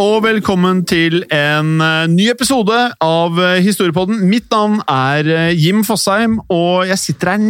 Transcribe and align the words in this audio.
Og 0.00 0.22
velkommen 0.24 0.82
til 0.88 1.22
en 1.32 1.80
eh, 1.82 2.06
ny 2.08 2.28
episode 2.32 2.76
av 3.02 3.38
eh, 3.40 3.60
Historiepodden. 3.64 4.22
Mitt 4.28 4.48
navn 4.52 4.78
er 4.88 5.28
eh, 5.28 5.56
Jim 5.58 5.82
Fosheim, 5.84 6.38
og 6.52 6.86
jeg 6.88 7.00
sitter 7.00 7.34
her 7.34 7.42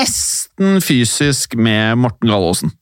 nesten 0.00 0.80
fysisk 0.82 1.54
med 1.54 2.00
Morten 2.02 2.32
Gallaasen. 2.32 2.74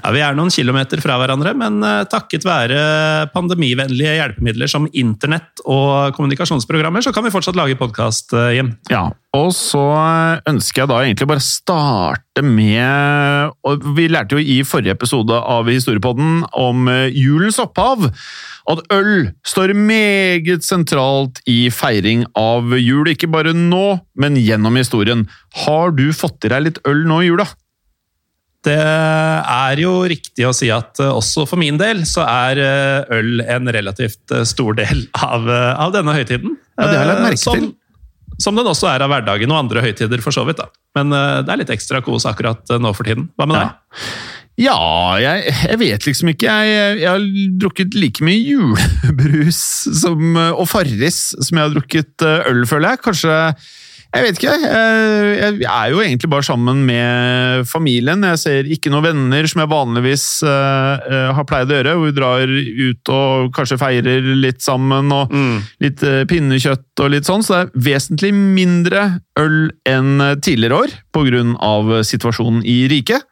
Ja, 0.00 0.12
Vi 0.14 0.22
er 0.24 0.36
noen 0.36 0.52
kilometer 0.52 1.00
fra 1.02 1.18
hverandre, 1.20 1.54
men 1.58 1.80
eh, 1.86 2.04
takket 2.10 2.46
være 2.48 3.30
pandemivennlige 3.34 4.16
hjelpemidler 4.18 4.70
som 4.70 4.88
internett 4.92 5.62
og 5.66 6.16
kommunikasjonsprogrammer, 6.16 7.04
så 7.04 7.14
kan 7.14 7.26
vi 7.26 7.34
fortsatt 7.34 7.58
lage 7.58 7.78
podkast, 7.80 8.34
Jim. 8.56 8.74
Ja, 8.90 9.08
og 9.36 9.52
så 9.54 9.84
ønsker 10.50 10.82
jeg 10.82 10.90
da 10.90 11.02
egentlig 11.04 11.28
bare 11.30 11.44
starte 11.44 12.42
med 12.42 13.52
og 13.66 13.84
Vi 13.94 14.08
lærte 14.10 14.34
jo 14.34 14.42
i 14.42 14.62
forrige 14.66 14.96
episode 14.96 15.36
av 15.36 15.68
Historiepodden 15.70 16.42
om 16.58 16.88
eh, 16.90 17.12
julens 17.14 17.60
opphav 17.62 18.08
at 18.70 18.82
øl 18.94 19.30
står 19.46 19.72
meget 19.76 20.66
sentralt 20.66 21.40
i 21.48 21.70
feiring 21.74 22.24
av 22.38 22.74
jul. 22.78 23.08
Ikke 23.10 23.30
bare 23.30 23.54
nå, 23.56 24.00
men 24.20 24.38
gjennom 24.38 24.78
historien. 24.78 25.26
Har 25.64 25.94
du 25.96 26.10
fått 26.16 26.46
i 26.46 26.52
deg 26.52 26.66
litt 26.66 26.82
øl 26.88 27.04
nå 27.08 27.22
i 27.24 27.30
jula? 27.30 27.48
Det 28.66 28.76
er 28.76 29.80
jo 29.80 29.92
riktig 30.10 30.44
å 30.44 30.52
si 30.52 30.68
at 30.72 31.00
eh, 31.00 31.08
også 31.08 31.46
for 31.48 31.60
min 31.60 31.78
del 31.80 32.02
så 32.08 32.26
er 32.28 32.60
eh, 32.60 33.12
øl 33.16 33.40
en 33.40 33.70
relativt 33.72 34.34
eh, 34.36 34.44
stor 34.48 34.76
del 34.76 35.06
av, 35.28 35.48
av 35.48 35.94
denne 35.96 36.16
høytiden. 36.18 36.58
Ja, 36.76 36.88
det 36.88 36.98
har 36.98 36.98
jeg 36.98 37.10
lagt 37.12 37.24
merke 37.24 37.44
som, 37.44 37.56
til. 37.56 37.70
Som 38.40 38.60
den 38.60 38.68
også 38.68 38.90
er 38.92 39.04
av 39.04 39.12
hverdagen 39.12 39.52
og 39.52 39.62
andre 39.62 39.84
høytider, 39.84 40.20
for 40.24 40.36
så 40.36 40.44
vidt. 40.48 40.60
da. 40.60 40.68
Men 40.96 41.12
det 41.12 41.52
er 41.52 41.60
litt 41.60 41.72
ekstra 41.74 42.00
kos 42.00 42.24
akkurat 42.28 42.72
nå 42.80 42.92
for 42.96 43.04
tiden. 43.04 43.26
Hva 43.36 43.44
med 43.48 43.58
deg? 43.58 44.06
Ja, 44.60 44.78
jeg, 45.20 45.52
jeg 45.68 45.80
vet 45.80 46.06
liksom 46.08 46.30
ikke. 46.32 46.48
Jeg, 46.48 47.02
jeg 47.02 47.10
har 47.10 47.26
drukket 47.60 47.96
like 48.00 48.24
mye 48.24 48.40
julebrus 48.40 49.60
som, 50.00 50.40
og 50.54 50.64
Farris 50.72 51.20
som 51.36 51.60
jeg 51.60 51.66
har 51.66 51.76
drukket 51.76 52.24
øl, 52.24 52.64
føler 52.68 52.94
jeg. 52.94 53.02
Kanskje 53.04 53.36
Jeg 54.10 54.24
vet 54.26 54.40
ikke. 54.40 54.54
Jeg, 54.66 55.58
er 55.70 55.90
jo 55.92 56.00
egentlig 56.02 56.30
bare 56.32 56.42
sammen 56.42 56.80
med 56.88 57.68
familien. 57.70 58.24
Jeg 58.32 58.40
ser 58.42 58.70
ikke 58.74 58.90
noen 58.90 59.06
venner 59.06 59.46
som 59.46 59.62
jeg 59.62 59.70
vanligvis 59.70 60.24
eh, 60.50 61.04
eh, 61.06 61.28
har 61.36 61.46
pleid 61.46 61.70
å 61.70 61.76
gjøre. 61.76 61.94
Hvor 61.94 62.10
vi 62.10 62.16
drar 62.16 62.54
ut 62.56 63.12
og 63.14 63.52
kanskje 63.54 63.78
feirer 63.78 64.26
litt 64.42 64.64
sammen, 64.66 65.14
og 65.14 65.30
litt 65.84 66.02
eh, 66.06 66.24
pinnekjøtt 66.30 67.04
og 67.04 67.14
litt 67.14 67.30
sånn. 67.30 67.46
Så 67.46 67.54
det 67.54 67.62
er 67.62 67.86
vesentlig 67.90 68.32
mindre 68.34 69.06
øl 69.38 69.70
enn 69.88 70.18
tidligere 70.42 70.82
år 70.82 70.96
pga. 71.14 72.02
situasjonen 72.06 72.64
i 72.66 72.80
riket. 72.90 73.22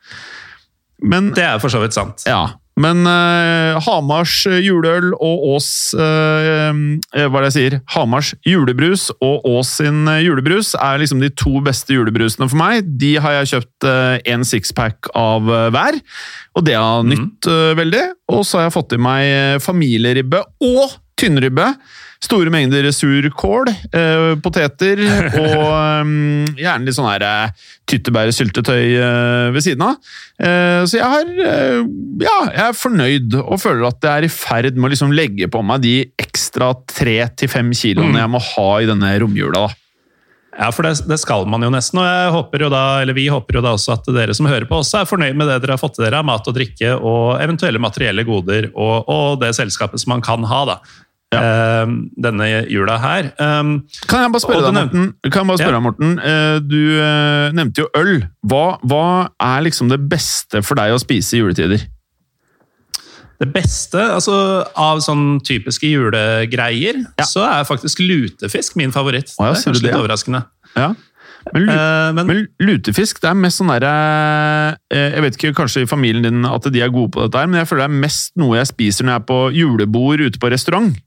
Men 1.03 1.33
Det 1.35 1.45
er 1.47 1.59
for 1.63 1.75
så 1.75 1.83
vidt 1.83 1.95
sant. 1.95 2.23
ja, 2.27 2.58
men 2.81 3.03
eh, 3.11 3.79
Hamars 3.87 4.35
juleøl 4.63 5.11
og 5.17 5.47
Ås 5.55 5.69
eh, 5.99 6.69
eh, 7.17 7.27
Hva 7.27 7.41
er 7.41 7.45
det 7.45 7.51
jeg 7.51 7.57
sier? 7.57 7.79
Hamars 7.95 8.33
julebrus 8.47 9.09
og 9.19 9.47
Ås 9.49 9.75
sin 9.81 10.07
eh, 10.11 10.23
julebrus 10.27 10.75
er 10.79 11.03
liksom 11.03 11.23
de 11.23 11.33
to 11.35 11.59
beste 11.65 11.97
julebrusene 11.97 12.49
for 12.51 12.61
meg. 12.61 12.87
De 13.01 13.17
har 13.23 13.41
jeg 13.41 13.53
kjøpt 13.55 13.89
én 14.29 14.47
sixpack 14.47 15.11
av 15.19 15.51
eh, 15.51 15.69
hver, 15.75 15.99
og 16.59 16.67
det 16.69 16.79
har 16.79 17.05
nytt 17.07 17.49
mm. 17.49 17.77
veldig. 17.79 18.07
Og 18.35 18.45
så 18.47 18.61
har 18.61 18.69
jeg 18.69 18.77
fått 18.79 18.97
i 18.97 19.03
meg 19.03 19.27
eh, 19.29 19.61
familieribbe 19.63 20.43
og 20.69 20.99
tynnribbe. 21.19 21.73
Store 22.19 22.51
mengder 22.51 22.89
surkål, 22.91 23.69
eh, 23.95 24.33
poteter 24.43 24.99
og 25.45 25.69
eh, 25.71 26.09
gjerne 26.59 26.89
litt 26.89 26.97
sånn 26.97 27.07
her 27.07 27.23
eh, 27.23 27.67
tyttebærsyltetøy 27.87 28.87
eh, 28.99 29.51
ved 29.55 29.63
siden 29.63 29.85
av. 29.87 30.01
Eh, 30.43 30.83
så 30.83 30.99
jeg 30.99 31.07
har 31.15 31.31
eh, 31.31 31.83
Ja, 32.25 32.37
jeg 32.51 32.65
er 32.67 32.79
fornøyd 32.81 33.39
og 33.45 33.61
føler 33.63 33.87
at 33.93 34.03
jeg 34.03 34.25
er 34.25 34.27
i 34.27 34.33
ferd 34.35 34.75
med 34.75 34.91
å 34.91 34.95
liksom 34.97 35.15
legge 35.15 35.47
på 35.53 35.63
meg 35.63 35.85
de 35.87 35.99
ekstra 36.19 36.73
tre 36.91 37.21
til 37.39 37.53
fem 37.53 37.71
kiloene 37.71 38.19
jeg 38.19 38.35
må 38.35 38.43
ha 38.51 38.71
i 38.83 38.91
denne 38.91 39.15
romjula. 39.23 39.69
da. 39.69 39.85
Ja, 40.59 40.73
for 40.75 40.83
det, 40.83 40.97
det 41.07 41.21
skal 41.23 41.45
man 41.47 41.63
jo 41.63 41.69
nesten, 41.71 42.01
og 42.03 42.07
jeg 42.09 42.31
håper 42.35 42.65
jo 42.65 42.69
da, 42.73 42.83
eller 43.05 43.15
vi 43.15 43.29
håper 43.31 43.61
jo 43.61 43.63
da 43.63 43.77
også 43.77 43.95
at 43.95 44.09
dere 44.11 44.35
som 44.35 44.49
hører 44.51 44.67
på 44.67 44.81
også 44.81 45.05
er 45.05 45.07
fornøyd 45.07 45.39
med 45.39 45.47
det 45.47 45.61
dere 45.63 45.77
har 45.77 45.81
fått 45.81 45.95
til 45.95 46.03
dere 46.09 46.19
av 46.19 46.27
mat 46.27 46.51
og 46.51 46.57
drikke 46.57 46.97
og 46.99 47.39
eventuelle 47.39 47.79
materielle 47.79 48.25
goder 48.27 48.67
og, 48.73 49.07
og 49.07 49.39
det 49.39 49.53
selskapet 49.55 50.03
som 50.03 50.17
man 50.17 50.25
kan 50.25 50.43
ha 50.51 50.65
da, 50.67 50.77
eh, 51.37 51.87
denne 52.25 52.49
jula 52.71 52.97
her. 53.03 53.33
Um, 53.39 53.85
Kan 54.09 54.25
jeg 54.25 54.33
bare 54.33 54.41
spørre 54.45 54.65
deg, 54.65 54.75
Morten? 54.79 55.13
Bare 55.23 55.59
spørre 55.59 55.69
Ja. 55.69 55.75
deg, 55.77 55.83
Morten? 55.83 56.19
Eh, 56.19 56.59
Du 56.61 57.01
eh, 57.01 57.53
nevnte 57.53 57.85
jo 57.85 57.89
øl. 57.95 58.25
Hva, 58.47 58.79
hva 58.83 59.29
er 59.41 59.63
liksom 59.69 59.89
det 59.91 60.01
beste 60.09 60.63
for 60.63 60.75
deg 60.75 60.95
å 60.95 60.99
spise 61.03 61.37
i 61.37 61.41
juletider? 61.43 61.87
det 63.39 63.53
beste 63.55 64.01
altså, 64.03 64.65
av 64.75 64.99
sånn 64.99 65.39
typiske 65.47 65.87
julegreier, 65.87 67.05
Ja. 67.21 67.25
så 67.25 67.45
er 67.47 67.63
faktisk 67.69 68.01
lutefisk 68.03 68.75
min 68.75 68.91
favoritt. 68.91 69.31
Å 69.39 69.45
ja, 69.47 69.53
det 69.53 69.61
er 69.61 69.63
kanskje 69.63 69.75
det, 69.75 69.83
litt 69.85 69.95
ja? 69.95 70.01
overraskende. 70.01 70.41
Ja. 70.75 70.89
Men, 71.55 71.63
lu 71.63 71.71
uh, 71.71 72.13
men, 72.13 72.27
men 72.27 72.41
lutefisk, 72.59 73.21
det 73.23 73.31
er 73.31 73.37
mest 73.39 73.61
sånn 73.61 73.71
derre 73.71 74.77
Jeg 74.91 75.23
vet 75.23 75.37
ikke, 75.39 75.55
kanskje 75.55 75.85
i 75.85 75.87
familien 75.89 76.27
din 76.27 76.45
at 76.45 76.67
de 76.67 76.83
er 76.83 76.91
gode 76.91 77.13
på 77.15 77.23
dette, 77.23 77.39
her, 77.39 77.47
men 77.47 77.61
jeg 77.63 77.69
føler 77.71 77.87
det 77.87 77.91
er 77.95 78.03
mest 78.03 78.33
noe 78.37 78.59
jeg 78.59 78.67
spiser 78.73 79.07
når 79.07 79.15
jeg 79.15 79.23
er 79.23 79.29
på 79.31 79.39
julebord 79.55 80.21
ute 80.27 80.39
på 80.43 80.51
restaurant. 80.51 80.99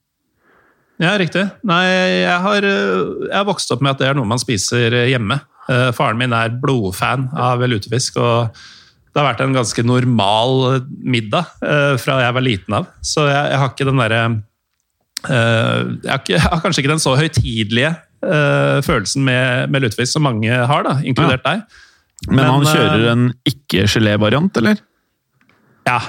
Ja, 1.01 1.15
riktig. 1.18 1.48
Nei, 1.65 1.81
jeg 2.21 2.42
har, 2.44 2.68
eh, 2.68 3.00
jeg 3.25 3.33
har 3.33 3.48
vokst 3.48 3.71
opp 3.74 3.81
med 3.81 3.95
at 3.95 4.03
det 4.03 4.12
er 4.12 4.18
noe 4.18 4.30
man 4.30 4.42
spiser 4.42 4.94
eh, 4.94 5.09
hjemme. 5.09 5.39
Eh, 5.65 5.89
Faren 5.98 6.19
min 6.19 6.36
er 6.38 6.53
blodfan 6.62 7.25
av 7.33 7.63
lutefisk, 7.65 8.19
og 8.21 8.53
det 9.12 9.18
har 9.18 9.31
vært 9.31 9.42
en 9.44 9.57
ganske 9.57 9.83
normal 9.83 10.83
middag 10.88 11.50
fra 12.00 12.21
jeg 12.24 12.36
var 12.38 12.45
liten 12.45 12.75
av. 12.77 12.86
Så 13.03 13.25
jeg, 13.27 13.50
jeg 13.51 13.59
har 13.59 13.71
ikke 13.74 13.88
den 13.89 14.00
derre 14.00 14.21
jeg, 15.27 16.21
jeg 16.31 16.39
har 16.45 16.62
kanskje 16.63 16.81
ikke 16.81 16.94
den 16.94 17.03
så 17.03 17.18
høytidelige 17.19 17.92
følelsen 18.88 19.25
med, 19.27 19.74
med 19.74 19.83
lutefisk 19.83 20.15
som 20.15 20.24
mange 20.24 20.48
har, 20.48 20.86
da, 20.88 20.95
inkludert 21.03 21.44
deg. 21.44 21.65
Men, 22.30 22.38
Men, 22.38 22.48
han 22.53 22.65
kjører 22.69 23.03
en 23.12 23.27
ikke-gelé-variant, 23.51 24.62
eller? 24.62 24.80
Ja, 25.89 26.00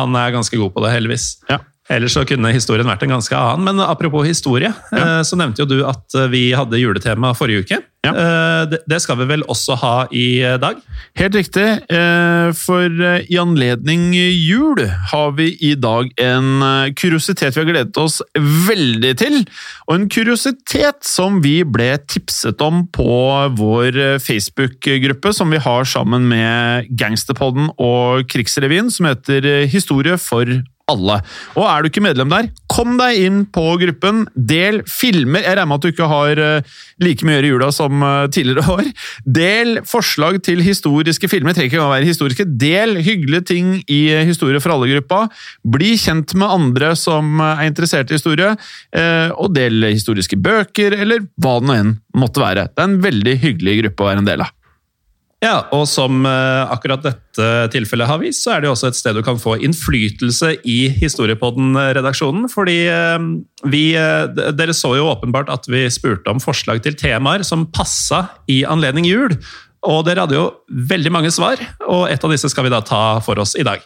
han 0.00 0.18
er 0.18 0.34
ganske 0.34 0.58
god 0.58 0.74
på 0.74 0.82
det, 0.82 0.90
heldigvis. 0.96 1.28
Ja. 1.52 1.60
Ellers 1.92 2.14
så 2.16 2.22
kunne 2.24 2.48
historien 2.54 2.88
vært 2.88 3.02
en 3.04 3.12
ganske 3.12 3.36
annen. 3.36 3.64
Men 3.66 3.82
apropos 3.84 4.24
historie, 4.24 4.70
ja. 4.92 5.22
så 5.26 5.36
nevnte 5.36 5.64
jo 5.64 5.68
du 5.68 5.82
at 5.84 6.14
eh, 6.16 6.30
vi 6.32 6.46
hadde 6.56 6.80
juletema 6.80 7.34
forrige 7.36 7.66
uke. 7.66 7.80
Ja. 8.04 8.12
Eh, 8.12 8.64
det- 8.88 9.00
skal 9.04 9.16
vi 9.20 9.26
vel 9.28 9.42
også 9.52 9.76
ha 9.80 9.92
i 10.12 10.40
eh, 10.44 10.56
dag? 10.60 10.76
Helt 11.20 11.36
riktig, 11.36 11.66
eh, 11.92 12.48
for 12.56 12.88
eh, 12.88 13.26
i 13.28 13.36
anledning 13.40 14.10
jul 14.16 14.80
har 15.12 15.32
vi 15.36 15.50
i 15.60 15.74
dag 15.76 16.08
en 16.20 16.48
eh, 16.64 16.92
kuriositet 16.96 17.52
vi 17.56 17.62
har 17.64 17.68
gledet 17.70 18.00
oss 18.00 18.20
veldig 18.38 19.12
til. 19.20 19.38
Og 19.88 19.94
en 19.98 20.08
kuriositet 20.12 21.04
som 21.04 21.40
vi 21.44 21.58
ble 21.68 21.94
tipset 22.08 22.60
om 22.64 22.86
på 22.96 23.08
vår 23.60 24.00
eh, 24.00 24.18
Facebook-gruppe, 24.24 25.32
som 25.36 25.52
vi 25.52 25.60
har 25.64 25.84
sammen 25.88 26.28
med 26.32 26.88
Gangsterpodden 26.96 27.72
og 27.76 28.24
Krigsrevyen, 28.32 28.88
som 28.92 29.08
heter 29.12 29.44
eh, 29.44 29.66
Historie 29.68 30.16
for 30.20 30.48
alle. 30.90 31.18
Og 31.56 31.64
er 31.64 31.82
du 31.82 31.88
ikke 31.88 32.02
medlem 32.04 32.32
der, 32.32 32.50
kom 32.72 32.98
deg 32.98 33.20
inn 33.24 33.38
på 33.52 33.62
gruppen. 33.80 34.24
Del 34.34 34.82
filmer. 34.90 35.44
Jeg 35.44 35.56
regner 35.56 35.70
med 35.70 35.78
at 35.78 35.84
du 35.84 35.92
ikke 35.92 36.08
har 36.10 36.40
eh, 36.42 36.74
like 37.02 37.24
mye 37.24 37.38
å 37.38 37.38
gjøre 37.38 37.48
i 37.48 37.52
jula 37.54 37.70
som 37.74 38.04
eh, 38.04 38.26
tidligere 38.34 38.66
år. 38.76 38.90
Del 39.38 39.78
forslag 39.88 40.40
til 40.44 40.64
historiske 40.64 41.30
filmer. 41.32 41.56
Trenger 41.56 41.72
ikke 41.72 41.84
å 41.86 41.92
være 41.92 42.08
historiske. 42.08 42.48
Del 42.60 42.98
hyggelige 43.00 43.48
ting 43.54 43.76
i 43.86 44.02
eh, 44.12 44.26
Historie 44.28 44.60
for 44.60 44.74
alle-gruppa. 44.74 45.24
Bli 45.76 45.94
kjent 46.00 46.36
med 46.40 46.52
andre 46.52 46.92
som 46.98 47.40
er 47.44 47.64
interessert 47.68 48.10
i 48.10 48.18
historie. 48.18 48.54
Og 49.36 49.52
del 49.54 49.84
historiske 49.86 50.38
bøker, 50.40 50.96
eller 51.04 51.24
hva 51.40 51.58
det 51.60 51.68
nå 51.68 51.76
enn 51.76 51.94
måtte 52.18 52.42
være. 52.42 52.68
Det 52.72 52.82
er 52.82 52.90
en 52.90 53.00
veldig 53.04 53.34
hyggelig 53.44 53.78
gruppe 53.82 54.04
å 54.04 54.10
være 54.10 54.24
en 54.24 54.30
del 54.30 54.44
av. 54.46 54.52
Ja, 55.44 55.66
og 55.76 55.84
som 55.90 56.24
eh, 56.24 56.72
akkurat 56.72 57.02
dette 57.04 57.48
tilfellet 57.74 58.08
har 58.08 58.20
vist, 58.22 58.40
så 58.44 58.54
er 58.54 58.62
det 58.62 58.70
jo 58.70 58.74
også 58.76 58.88
et 58.88 58.98
sted 58.98 59.18
du 59.18 59.20
kan 59.26 59.40
få 59.40 59.58
innflytelse 59.66 60.54
i 60.64 60.78
Historiepodden-redaksjonen. 61.02 62.48
Fordi 62.52 62.78
eh, 62.88 63.26
vi 63.68 63.84
eh, 64.00 64.24
Dere 64.56 64.76
så 64.76 64.94
jo 64.96 65.10
åpenbart 65.12 65.52
at 65.52 65.68
vi 65.68 65.84
spurte 65.92 66.32
om 66.32 66.40
forslag 66.40 66.80
til 66.84 66.96
temaer 66.96 67.44
som 67.44 67.66
passa 67.76 68.24
i 68.48 68.62
anledning 68.64 69.08
jul. 69.08 69.36
Og 69.84 70.06
dere 70.06 70.24
hadde 70.24 70.38
jo 70.38 70.46
veldig 70.88 71.12
mange 71.12 71.34
svar, 71.34 71.60
og 71.84 72.06
et 72.08 72.22
av 72.24 72.32
disse 72.32 72.48
skal 72.48 72.64
vi 72.64 72.72
da 72.72 72.80
ta 72.80 73.20
for 73.24 73.36
oss 73.42 73.52
i 73.60 73.66
dag. 73.66 73.84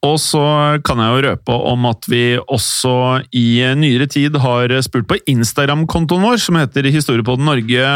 Og 0.00 0.16
så 0.16 0.42
kan 0.80 1.00
jeg 1.02 1.12
jo 1.12 1.24
røpe 1.26 1.56
om 1.70 1.86
at 1.90 2.06
vi 2.08 2.24
også 2.40 2.92
i 3.36 3.60
nyere 3.76 4.06
tid 4.08 4.38
har 4.40 4.72
spurt 4.86 5.06
på 5.10 5.18
Instagram-kontoen 5.28 6.24
vår, 6.24 6.38
som 6.40 6.56
heter 6.56 6.88
Historiepodden 6.88 7.44
Norge. 7.44 7.90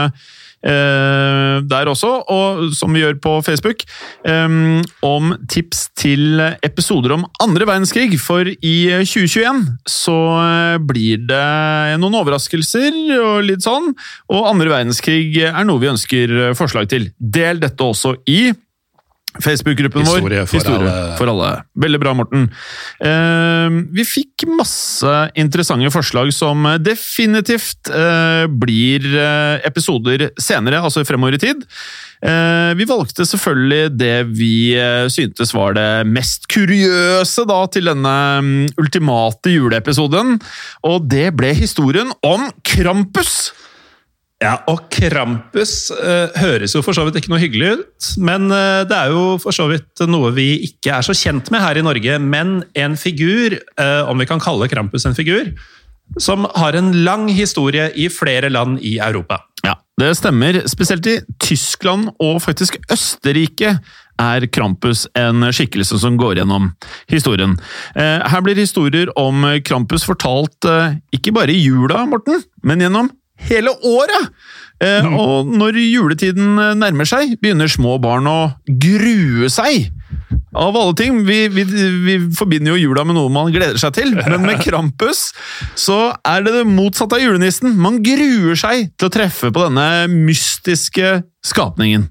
Eh, 0.64 1.60
der 1.68 1.90
også, 1.90 2.10
og 2.32 2.74
som 2.76 2.94
vi 2.94 3.04
gjør 3.04 3.18
på 3.22 3.36
Facebook, 3.46 3.84
om 5.04 5.32
tips 5.50 5.88
til 5.98 6.40
episoder 6.64 7.14
om 7.14 7.26
andre 7.42 7.66
verdenskrig. 7.68 8.16
For 8.20 8.48
i 8.48 8.76
2021 9.04 9.62
så 9.90 10.18
eh, 10.40 10.76
blir 10.82 11.24
det 11.28 11.98
noen 12.02 12.18
overraskelser 12.22 12.96
og 13.20 13.44
litt 13.48 13.64
sånn, 13.66 13.92
og 14.32 14.50
andre 14.50 14.72
verdenskrig 14.72 15.28
er 15.44 15.66
noe 15.68 15.82
vi 15.82 15.92
ønsker 15.92 16.36
forslag 16.58 16.88
til. 16.92 17.10
Del 17.18 17.62
dette 17.62 17.92
også 17.92 18.16
i 18.30 18.52
Facebook-gruppen 19.42 20.04
vår. 20.06 20.20
Historie 20.20 20.46
for 20.46 20.70
alle. 20.70 20.94
for 21.18 21.32
alle. 21.32 21.50
Veldig 21.84 22.00
bra, 22.02 22.14
Morten. 22.14 22.46
Eh, 23.02 23.78
vi 23.96 24.06
fikk 24.06 24.46
masse 24.54 25.14
interessante 25.40 25.90
forslag 25.94 26.30
som 26.36 26.68
definitivt 26.82 27.90
eh, 27.90 28.46
blir 28.48 29.08
eh, 29.10 29.64
episoder 29.66 30.28
senere, 30.40 30.82
altså 30.84 31.04
fremover 31.06 31.38
i 31.38 31.42
tid. 31.42 31.64
Eh, 32.24 32.72
vi 32.78 32.86
valgte 32.88 33.26
selvfølgelig 33.28 33.90
det 33.98 34.14
vi 34.38 34.54
eh, 34.78 35.08
syntes 35.12 35.52
var 35.56 35.74
det 35.76 36.06
mest 36.08 36.48
kuriøse 36.52 37.44
da, 37.50 37.58
til 37.74 37.90
denne 37.90 38.14
mm, 38.44 38.54
ultimate 38.80 39.52
juleepisoden, 39.52 40.38
og 40.88 41.10
det 41.10 41.28
ble 41.36 41.52
historien 41.58 42.14
om 42.24 42.48
Krampus! 42.64 43.52
Ja, 44.44 44.58
og 44.68 44.82
Krampus 44.92 45.88
eh, 45.94 46.34
høres 46.36 46.74
jo 46.76 46.82
for 46.84 46.96
så 46.96 47.06
vidt 47.06 47.16
ikke 47.20 47.32
noe 47.32 47.40
hyggelig 47.40 47.78
ut, 47.78 48.08
men 48.20 48.50
eh, 48.52 48.82
det 48.88 48.96
er 48.98 49.14
jo 49.14 49.38
for 49.40 49.56
så 49.56 49.70
vidt 49.70 50.04
noe 50.10 50.34
vi 50.36 50.50
ikke 50.66 50.98
er 50.98 51.06
så 51.06 51.16
kjent 51.16 51.48
med 51.54 51.64
her 51.64 51.80
i 51.80 51.84
Norge. 51.86 52.18
Men 52.20 52.58
en 52.76 52.98
figur, 53.00 53.56
eh, 53.56 54.02
om 54.04 54.20
vi 54.20 54.28
kan 54.28 54.42
kalle 54.44 54.68
Krampus 54.68 55.08
en 55.08 55.16
figur, 55.16 55.54
som 56.20 56.44
har 56.60 56.76
en 56.76 56.92
lang 57.06 57.30
historie 57.32 57.88
i 57.96 58.10
flere 58.12 58.52
land 58.52 58.82
i 58.84 58.98
Europa. 59.00 59.40
Ja, 59.64 59.78
det 59.96 60.10
stemmer. 60.20 60.60
Spesielt 60.68 61.08
i 61.08 61.16
Tyskland 61.40 62.10
og 62.20 62.42
faktisk 62.44 62.76
Østerrike 62.92 63.78
er 64.20 64.48
Krampus 64.52 65.06
en 65.16 65.48
skikkelse 65.56 65.96
som 66.04 66.20
går 66.20 66.42
gjennom 66.42 66.74
historien. 67.08 67.56
Eh, 67.96 68.20
Her 68.28 68.44
blir 68.44 68.60
historier 68.60 69.08
om 69.16 69.48
Krampus 69.64 70.04
fortalt 70.04 70.68
eh, 70.68 71.00
ikke 71.16 71.32
bare 71.32 71.56
i 71.56 71.64
jula, 71.64 72.04
Morten, 72.12 72.44
men 72.60 72.84
gjennom 72.84 73.08
hele 73.48 73.72
året! 73.82 74.30
Eh, 74.82 75.06
Og 75.06 75.46
når 75.46 75.76
juletiden 75.78 76.58
eh, 76.58 76.72
nærmer 76.76 77.06
seg, 77.08 77.36
begynner 77.40 77.70
små 77.70 77.96
barn 78.02 78.26
å 78.28 78.38
grue 78.66 79.48
seg. 79.52 79.90
Av 80.54 80.76
alle 80.78 80.94
ting. 80.94 81.20
Vi, 81.26 81.48
vi, 81.50 81.64
vi 81.66 82.16
forbinder 82.38 82.74
jo 82.74 82.88
jula 82.90 83.02
med 83.06 83.16
noe 83.18 83.30
man 83.32 83.50
gleder 83.54 83.78
seg 83.80 83.94
til, 83.96 84.12
men 84.14 84.44
med 84.44 84.60
Krampus 84.66 85.32
så 85.78 86.12
er 86.26 86.44
det 86.46 86.52
det 86.60 86.64
motsatte 86.70 87.18
av 87.18 87.24
julenissen. 87.24 87.74
Man 87.74 87.98
gruer 88.06 88.58
seg 88.58 88.92
til 88.94 89.10
å 89.10 89.14
treffe 89.14 89.50
på 89.54 89.64
denne 89.66 89.88
mystiske 90.10 91.16
skapningen. 91.44 92.06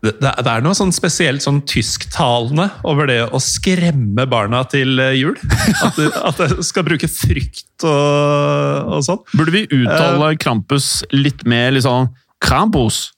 Det, 0.00 0.14
det 0.16 0.48
er 0.48 0.62
noe 0.64 0.76
sånn 0.76 0.92
spesielt 0.96 1.44
sånn 1.44 1.60
tysktalende 1.68 2.70
over 2.88 3.08
det 3.10 3.18
å 3.28 3.40
skremme 3.42 4.24
barna 4.30 4.62
til 4.70 4.96
eh, 5.02 5.18
jul. 5.18 5.36
At, 5.84 5.98
de, 5.98 6.08
at 6.08 6.40
skal 6.64 6.86
bruke 6.86 7.08
frykt 7.10 7.84
og, 7.84 8.96
og 8.96 9.04
sånn. 9.04 9.20
Burde 9.34 9.54
vi 9.54 9.66
uttale 9.82 10.32
Krampus 10.40 11.02
litt 11.12 11.44
mer 11.48 11.76
sånn 11.84 12.08
Krampus? 12.40 13.10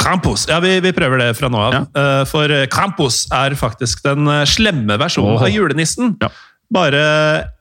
Krampus. 0.00 0.46
Ja, 0.48 0.58
vi, 0.64 0.78
vi 0.82 0.94
prøver 0.96 1.20
det 1.20 1.28
fra 1.38 1.52
nå 1.52 1.60
av. 1.60 1.76
Ja. 1.76 1.84
Uh, 1.92 2.24
For 2.28 2.50
Krampus 2.72 3.24
er 3.34 3.54
faktisk 3.60 4.02
den 4.06 4.26
slemme 4.48 4.96
versjonen 5.00 5.36
Åh. 5.36 5.44
av 5.44 5.52
julenissen. 5.52 6.16
Ja. 6.24 6.32
Bare 6.72 7.04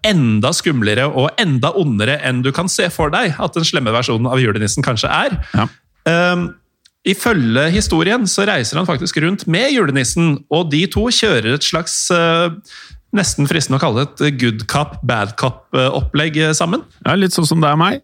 enda 0.07 0.54
skumlere 0.56 1.09
og 1.12 1.36
enda 1.42 1.74
ondere 1.77 2.16
enn 2.24 2.39
du 2.45 2.54
kan 2.56 2.71
se 2.71 2.88
for 2.94 3.12
deg 3.13 3.36
at 3.36 3.59
den 3.59 3.68
slemme 3.68 3.92
versjonen 3.94 4.31
av 4.31 4.39
julenissen 4.42 4.86
kanskje 4.86 5.12
er. 5.12 5.36
Ja. 5.51 5.68
Um, 6.07 6.54
Ifølge 7.04 7.68
historien 7.74 8.28
så 8.32 8.46
reiser 8.48 8.80
han 8.80 8.88
faktisk 8.88 9.20
rundt 9.24 9.46
med 9.52 9.74
julenissen, 9.76 10.38
og 10.54 10.70
de 10.72 10.86
to 10.92 11.10
kjører 11.12 11.58
et 11.58 11.66
slags 11.68 11.98
uh, 12.16 12.56
Nesten 13.14 13.46
fristende 13.46 13.78
å 13.78 13.82
kalle 13.82 14.04
det 14.08 14.26
et 14.26 14.38
good 14.42 14.64
cop, 14.70 14.96
bad 15.06 15.36
cop-opplegg 15.38 16.40
sammen. 16.58 16.82
Ja, 17.06 17.14
Litt 17.14 17.36
sånn 17.36 17.46
som 17.46 17.62
det 17.62 17.70
er 17.70 17.78
meg. 17.78 18.00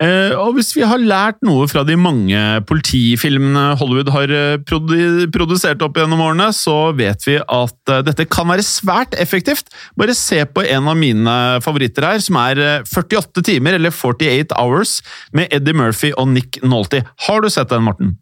Uh, 0.00 0.32
og 0.40 0.54
hvis 0.56 0.72
vi 0.72 0.86
har 0.88 1.02
lært 1.02 1.42
noe 1.44 1.66
fra 1.68 1.82
de 1.84 1.98
mange 2.00 2.40
politifilmene 2.64 3.74
Hollywood 3.76 4.12
har 4.14 4.32
eh, 4.32 4.56
produ 4.64 5.26
produsert 5.34 5.84
opp 5.84 6.00
gjennom 6.00 6.22
årene, 6.24 6.48
så 6.56 6.94
vet 6.96 7.28
vi 7.28 7.36
at 7.42 7.92
uh, 7.92 8.00
dette 8.06 8.24
kan 8.32 8.48
være 8.48 8.64
svært 8.64 9.18
effektivt. 9.20 9.68
Bare 10.00 10.16
se 10.16 10.40
på 10.48 10.64
en 10.64 10.88
av 10.88 10.96
mine 10.96 11.36
favoritter 11.64 12.08
her, 12.08 12.24
som 12.24 12.40
er 12.40 12.64
eh, 12.64 12.88
48 12.88 13.44
timer, 13.44 13.76
eller 13.76 13.92
48 13.92 14.56
Hours, 14.56 15.02
med 15.36 15.52
Eddie 15.52 15.76
Murphy 15.76 16.16
og 16.16 16.32
Nick 16.32 16.62
Nolte. 16.64 17.04
Har 17.28 17.44
du 17.44 17.52
sett 17.52 17.68
den, 17.68 17.84
Morten? 17.84 18.16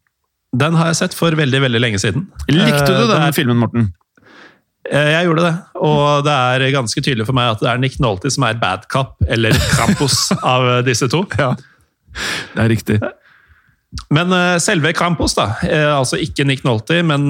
Den 0.52 0.74
har 0.76 0.90
jeg 0.90 0.98
sett 1.00 1.14
for 1.16 1.32
veldig 1.38 1.62
veldig 1.64 1.80
lenge 1.80 2.00
siden. 2.02 2.26
Likte 2.52 2.90
du 2.90 2.98
Eh, 3.06 3.08
den 3.14 3.32
filmen, 3.36 3.56
Morten? 3.62 3.86
Eh, 4.90 5.12
Jeg 5.14 5.26
gjorde 5.28 5.46
det, 5.46 5.54
og 5.80 6.24
det 6.26 6.32
er 6.34 6.72
ganske 6.74 7.00
tydelig 7.00 7.24
for 7.28 7.32
meg 7.38 7.54
at 7.54 7.60
det 7.62 7.70
er 7.70 7.78
Nick 7.80 7.98
Nolte 8.02 8.30
som 8.30 8.44
er 8.44 8.58
bad 8.60 8.84
cop, 8.92 9.14
eller 9.28 9.56
Krampus, 9.72 10.30
av 10.54 10.66
eh, 10.68 10.82
disse 10.84 11.08
to. 11.08 11.22
Ja. 11.38 11.54
Det 12.52 12.60
er 12.66 12.68
riktig. 12.68 13.00
Men 14.12 14.32
selve 14.60 14.92
Krampus, 14.96 15.34
da, 15.36 15.50
altså 15.98 16.16
ikke 16.20 16.46
Nick 16.48 16.62
Nolte, 16.64 17.02
men 17.04 17.26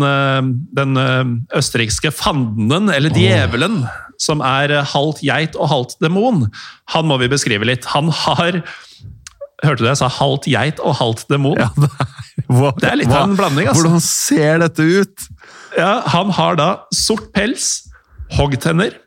den 0.79 0.93
østerrikske 1.59 2.13
fanden, 2.15 2.87
eller 2.95 3.11
djevelen, 3.11 3.81
som 4.23 4.43
er 4.47 4.77
halvt 4.93 5.25
geit 5.27 5.59
og 5.59 5.71
halvt 5.73 5.97
demon, 6.03 6.45
han 6.95 7.09
må 7.11 7.19
vi 7.19 7.27
beskrive 7.33 7.67
litt. 7.67 7.87
Han 7.97 8.11
har 8.15 8.63
Hørte 9.63 9.79
du 9.79 9.85
det 9.87 9.93
jeg 9.93 10.01
sa? 10.03 10.09
Halvt 10.11 10.47
geit 10.51 10.81
og 10.83 10.97
halvt 10.99 11.29
demon? 11.31 11.59
Ja, 11.59 11.69
det, 11.79 11.91
Det 12.81 12.89
er 12.91 12.97
litt 13.01 13.11
av 13.13 13.29
en 13.29 13.37
blanding, 13.39 13.69
altså. 13.69 13.83
Hvordan 13.83 14.03
ser 14.05 14.59
dette 14.63 14.83
ut? 15.03 15.29
Ja, 15.79 16.03
han 16.13 16.31
har 16.37 16.57
da 16.61 16.69
sort 16.95 17.31
pels, 17.33 17.71
hoggtenner, 18.37 18.99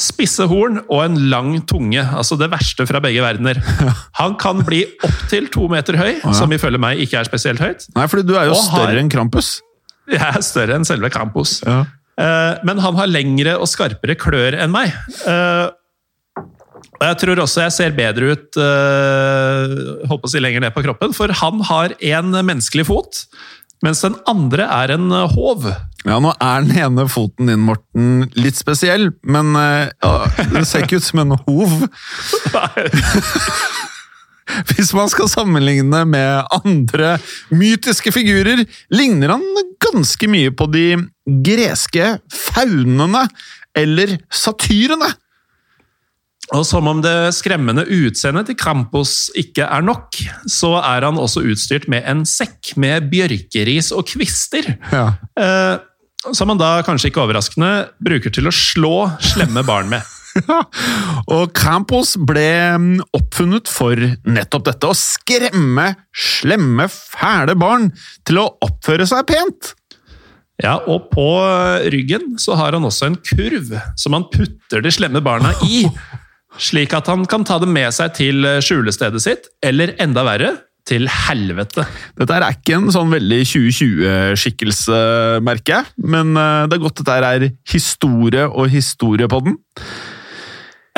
spisse 0.00 0.46
horn 0.48 0.78
og 0.88 1.00
en 1.04 1.16
lang 1.32 1.54
tunge. 1.68 2.00
Altså 2.16 2.38
det 2.40 2.48
verste 2.52 2.86
fra 2.88 3.00
begge 3.04 3.20
verdener. 3.24 3.58
Han 4.20 4.36
kan 4.40 4.62
bli 4.64 4.82
opptil 5.04 5.48
to 5.52 5.66
meter 5.68 5.98
høy, 6.00 6.14
som 6.36 6.52
ifølge 6.56 6.80
meg 6.80 7.02
ikke 7.04 7.18
er 7.20 7.28
spesielt 7.28 7.60
høyt. 7.60 7.84
Nei, 7.96 8.06
fordi 8.08 8.24
du 8.30 8.36
er 8.38 8.48
jo 8.48 8.54
Og 8.56 8.62
har- 8.70 8.86
større 8.86 9.02
enn 9.02 9.10
Krampus. 9.12 9.58
Jeg 10.10 10.20
er 10.26 10.40
større 10.42 10.74
enn 10.78 10.84
selve 10.88 11.10
Krampus. 11.12 11.58
Ja. 11.66 11.82
Eh, 12.20 12.58
Men 12.64 12.78
han 12.82 12.96
har 12.96 13.06
lengre 13.06 13.58
og 13.60 13.68
skarpere 13.68 14.16
klør 14.18 14.56
enn 14.60 14.72
meg. 14.72 14.92
Og 17.00 17.04
jeg 17.06 17.18
tror 17.22 17.40
også 17.44 17.64
jeg 17.66 17.74
ser 17.76 17.96
bedre 17.96 18.34
ut 18.34 18.58
eh, 18.60 19.76
holdt 20.10 20.22
på 20.22 20.28
å 20.28 20.32
si 20.32 20.42
lenger 20.42 20.64
ned 20.64 20.74
på 20.76 20.84
kroppen, 20.84 21.14
for 21.16 21.32
han 21.42 21.62
har 21.70 21.94
en 22.16 22.34
menneskelig 22.36 22.86
fot. 22.90 23.24
mens 23.84 24.02
den 24.04 24.16
andre 24.28 24.66
er 24.68 24.92
en 24.96 25.08
eh, 25.12 25.36
håv. 25.36 25.70
Ja, 26.04 26.18
nå 26.20 26.34
er 26.36 26.64
den 26.64 26.76
ene 26.80 27.06
foten 27.08 27.48
din, 27.48 27.62
Morten, 27.64 28.26
litt 28.36 28.56
spesiell, 28.60 29.10
men 29.24 29.54
eh, 29.56 29.88
ja, 30.02 30.12
det 30.52 30.66
ser 30.68 30.84
ikke 30.84 31.00
ut 31.00 31.08
som 31.08 31.22
en 31.24 31.36
hov. 31.46 31.78
Hvis 34.72 34.90
man 34.96 35.10
skal 35.12 35.30
sammenligne 35.30 36.02
med 36.10 36.56
andre 36.56 37.16
mytiske 37.54 38.12
figurer, 38.14 38.64
ligner 38.92 39.36
han 39.36 39.44
ganske 39.84 40.28
mye 40.30 40.52
på 40.54 40.66
de 40.72 40.86
greske 41.46 42.16
faunene 42.34 43.26
eller 43.78 44.16
satyrene. 44.34 45.12
Og 46.56 46.64
som 46.66 46.88
om 46.90 46.98
det 47.02 47.30
skremmende 47.36 47.84
utseendet 47.86 48.48
til 48.50 48.56
Krampus 48.58 49.28
ikke 49.38 49.68
er 49.70 49.84
nok, 49.86 50.18
så 50.50 50.74
er 50.80 51.06
han 51.06 51.20
også 51.20 51.44
utstyrt 51.46 51.86
med 51.92 52.06
en 52.10 52.24
sekk 52.26 52.72
med 52.80 53.06
bjørkeris 53.12 53.92
og 53.94 54.08
kvister. 54.10 54.72
Ja. 54.90 55.04
Eh, 55.38 55.76
som 56.34 56.50
han 56.52 56.60
da, 56.60 56.80
kanskje 56.84 57.12
ikke 57.12 57.22
overraskende, 57.22 57.90
bruker 58.02 58.34
til 58.34 58.50
å 58.50 58.54
slå 58.54 58.94
slemme 59.30 59.62
barn 59.66 59.88
med. 59.92 60.16
Og 61.34 61.50
Krampus 61.56 62.14
ble 62.28 62.50
mm, 62.78 62.98
oppfunnet 63.16 63.70
for 63.70 63.98
nettopp 64.28 64.66
dette, 64.68 64.90
å 64.90 64.96
skremme 64.96 65.92
slemme, 66.10 66.86
fæle 66.90 67.56
barn 67.58 67.88
til 68.28 68.42
å 68.42 68.48
oppføre 68.66 69.08
seg 69.10 69.26
pent. 69.30 69.74
Ja, 70.60 70.74
og 70.92 71.08
på 71.14 71.24
ryggen 71.88 72.34
så 72.40 72.52
har 72.60 72.76
han 72.76 72.84
også 72.84 73.08
en 73.08 73.16
kurv 73.24 73.72
som 73.96 74.12
han 74.12 74.26
putter 74.28 74.84
de 74.84 74.92
slemme 74.92 75.22
barna 75.24 75.54
i. 75.64 75.86
Slik 76.58 76.96
at 76.96 77.06
han 77.12 77.22
kan 77.30 77.44
ta 77.46 77.60
dem 77.62 77.70
med 77.76 77.92
seg 77.94 78.16
til 78.18 78.48
skjulestedet 78.64 79.22
sitt, 79.22 79.46
eller 79.62 79.94
enda 80.02 80.24
verre, 80.26 80.56
til 80.88 81.08
helvete. 81.10 81.84
Dette 82.18 82.36
er 82.36 82.46
ikke 82.54 82.78
en 82.78 82.90
sånn 82.94 83.12
veldig 83.12 83.40
2020-skikkelse, 83.52 85.00
merker 85.46 85.78
jeg, 85.78 85.90
men 86.10 86.32
eh, 86.38 86.64
det 86.70 86.78
er 86.78 86.84
godt 86.84 87.02
dette 87.02 87.18
er 87.30 87.48
historie 87.70 88.46
og 88.48 88.70
historie 88.72 89.28
på 89.30 89.42
den. 89.46 89.58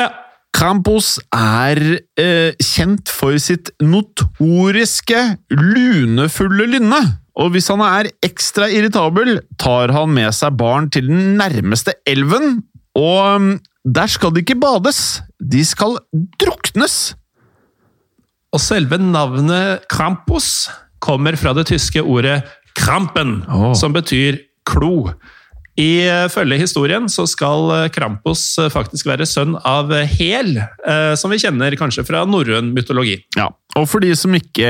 Ja. 0.01 0.09
Campos 0.55 1.17
er 1.35 1.81
eh, 2.19 2.53
kjent 2.61 3.11
for 3.11 3.37
sitt 3.41 3.73
notoriske 3.83 5.25
lunefulle 5.53 6.69
lynne. 6.75 7.03
Og 7.41 7.55
hvis 7.55 7.69
han 7.73 7.81
er 7.81 8.11
ekstra 8.25 8.67
irritabel, 8.69 9.39
tar 9.61 9.93
han 9.95 10.11
med 10.13 10.29
seg 10.37 10.53
barn 10.59 10.91
til 10.93 11.09
den 11.09 11.33
nærmeste 11.39 11.95
elven, 12.09 12.61
og 12.93 13.41
mm, 13.41 13.55
der 13.97 14.11
skal 14.11 14.31
det 14.31 14.45
ikke 14.45 14.61
bades, 14.61 15.23
de 15.43 15.63
skal 15.67 15.99
druknes! 16.39 17.13
Og 18.53 18.61
selve 18.61 18.99
navnet 19.01 19.87
Krampus 19.89 20.69
kommer 21.03 21.35
fra 21.39 21.55
det 21.57 21.67
tyske 21.71 22.03
ordet 22.03 22.43
Krampen, 22.77 23.41
oh. 23.49 23.71
som 23.77 23.93
betyr 23.93 24.39
klo. 24.65 25.11
Ifølge 25.79 26.59
historien 26.61 27.07
så 27.09 27.25
skal 27.29 27.71
Krampus 27.93 28.43
faktisk 28.73 29.07
være 29.09 29.25
sønn 29.25 29.55
av 29.65 29.89
Hel, 30.11 30.59
eh, 30.61 31.13
som 31.17 31.33
vi 31.33 31.39
kjenner 31.41 31.73
kanskje 31.79 32.05
fra 32.05 32.21
norrøn 32.29 32.69
mytologi. 32.75 33.17
Ja, 33.37 33.47
og 33.73 33.87
for 33.89 34.03
de 34.05 34.11
som 34.17 34.35
ikke 34.37 34.69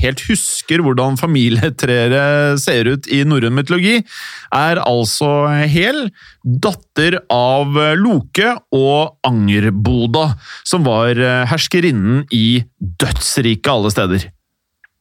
helt 0.00 0.22
husker 0.24 0.80
hvordan 0.84 1.18
familietreet 1.20 2.62
ser 2.62 2.88
ut 2.88 3.10
i 3.12 3.20
norrøn 3.28 3.58
mytologi, 3.58 3.98
er 4.56 4.80
altså 4.80 5.30
Hel 5.68 6.06
datter 6.42 7.20
av 7.28 7.76
Loke 8.00 8.54
og 8.72 9.20
Angerboda, 9.28 10.30
som 10.64 10.88
var 10.88 11.20
herskerinnen 11.52 12.24
i 12.32 12.62
dødsriket 12.80 13.72
alle 13.74 13.92
steder. 13.92 14.30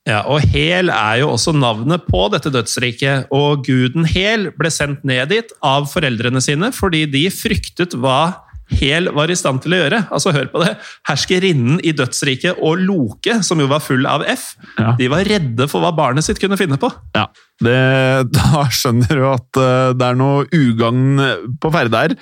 Ja, 0.08 0.22
og 0.32 0.40
Hel 0.54 0.88
er 0.94 1.18
jo 1.22 1.34
også 1.34 1.52
navnet 1.58 2.06
på 2.08 2.26
dette 2.32 2.52
dødsriket, 2.54 3.28
og 3.36 3.66
guden 3.68 4.08
Hel 4.08 4.50
ble 4.56 4.70
sendt 4.72 5.04
ned 5.08 5.28
dit 5.34 5.50
av 5.68 5.90
foreldrene 5.92 6.40
sine 6.44 6.70
fordi 6.76 7.04
de 7.12 7.26
fryktet 7.34 7.98
hva 8.00 8.44
Hel 8.68 9.06
var 9.16 9.32
i 9.32 9.36
stand 9.40 9.62
til 9.64 9.72
å 9.76 9.78
gjøre. 9.80 10.00
Altså, 10.12 10.34
hør 10.36 10.50
på 10.52 10.60
det! 10.60 10.74
Herskerinnen 11.08 11.78
i 11.88 11.94
dødsriket 11.96 12.58
og 12.60 12.82
Loke, 12.84 13.38
som 13.48 13.62
jo 13.64 13.68
var 13.72 13.80
full 13.84 14.04
av 14.12 14.26
F, 14.28 14.50
Ja. 14.76 14.90
de 15.00 15.08
var 15.12 15.24
redde 15.24 15.70
for 15.72 15.80
hva 15.84 15.94
barnet 15.96 16.28
sitt 16.28 16.40
kunne 16.44 16.58
finne 16.60 16.76
på. 16.82 16.90
Ja, 17.16 17.30
det, 17.64 17.78
da 18.36 18.66
skjønner 18.68 19.22
du 19.22 19.24
at 19.32 19.62
eh, 19.64 19.94
det 19.96 20.10
er 20.10 20.20
noe 20.20 20.44
ugagn 20.52 21.56
på 21.64 21.72
ferde 21.76 22.04
her. 22.04 22.18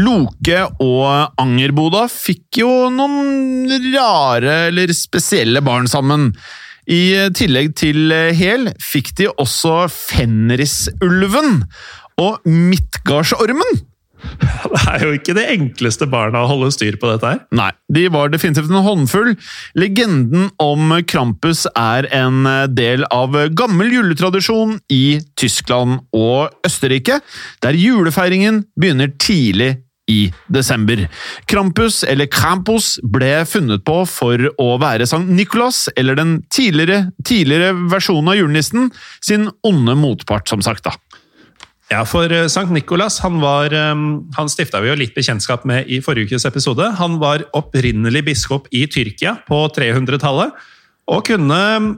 Loke 0.00 0.62
og 0.80 1.34
Angerboda 1.42 2.04
fikk 2.10 2.62
jo 2.62 2.70
noen 2.94 3.66
rare 3.90 4.68
eller 4.70 4.94
spesielle 4.96 5.62
barn 5.66 5.90
sammen. 5.90 6.30
I 6.90 7.30
tillegg 7.38 7.76
til 7.78 8.10
Hel 8.34 8.72
fikk 8.82 9.12
de 9.20 9.28
også 9.30 9.84
Fenrisulven 9.94 11.62
og 12.20 12.42
Midtgardsormen. 12.48 13.80
Det 14.70 14.80
er 14.90 15.04
jo 15.04 15.12
ikke 15.16 15.34
det 15.36 15.46
enkleste 15.54 16.04
barna 16.10 16.42
å 16.44 16.48
holde 16.50 16.70
styr 16.74 16.98
på 17.00 17.08
dette 17.08 17.28
her. 17.30 17.38
Nei, 17.56 17.70
de 17.92 18.02
var 18.12 18.32
definitivt 18.32 18.68
en 18.68 18.84
håndfull. 18.84 19.32
Legenden 19.78 20.50
om 20.60 20.92
Krampus 21.08 21.64
er 21.72 22.08
en 22.14 22.44
del 22.74 23.06
av 23.14 23.38
gammel 23.56 23.94
juletradisjon 23.94 24.76
i 24.92 25.20
Tyskland 25.40 26.02
og 26.16 26.66
Østerrike, 26.66 27.20
der 27.64 27.78
julefeiringen 27.78 28.64
begynner 28.76 29.14
tidlig 29.16 29.78
i 30.10 30.18
desember. 30.52 31.06
Krampus, 31.50 32.02
eller 32.04 32.28
Krampus, 32.30 32.96
ble 33.02 33.44
funnet 33.48 33.84
på 33.86 34.02
for 34.10 34.50
å 34.60 34.72
være 34.82 35.06
Sankt 35.08 35.32
Nikolas, 35.34 35.86
eller 35.96 36.18
den 36.18 36.40
tidligere, 36.52 37.06
tidligere 37.26 37.72
versjonen 37.92 38.32
av 38.34 38.40
julenissen, 38.40 38.90
sin 39.24 39.48
onde 39.66 39.96
motpart, 39.98 40.50
som 40.50 40.64
sagt. 40.64 40.84
da. 40.88 40.96
Ja, 41.90 42.04
for 42.06 42.30
eh, 42.30 42.46
Sankt 42.50 42.70
Nikolas 42.74 43.18
han, 43.24 43.40
var, 43.42 43.74
eh, 43.74 44.04
han 44.36 44.50
stifta 44.52 44.82
vi 44.82 44.92
jo 44.92 44.98
litt 44.98 45.16
bekjentskap 45.16 45.66
med 45.66 45.90
i 45.90 45.98
forrige 46.04 46.30
ukes 46.30 46.46
episode. 46.46 46.86
Han 47.00 47.18
var 47.22 47.48
opprinnelig 47.58 48.22
biskop 48.28 48.68
i 48.70 48.84
Tyrkia 48.90 49.40
på 49.48 49.64
300-tallet, 49.74 50.54
og 51.10 51.26
kunne 51.26 51.60
eh, 51.74 51.90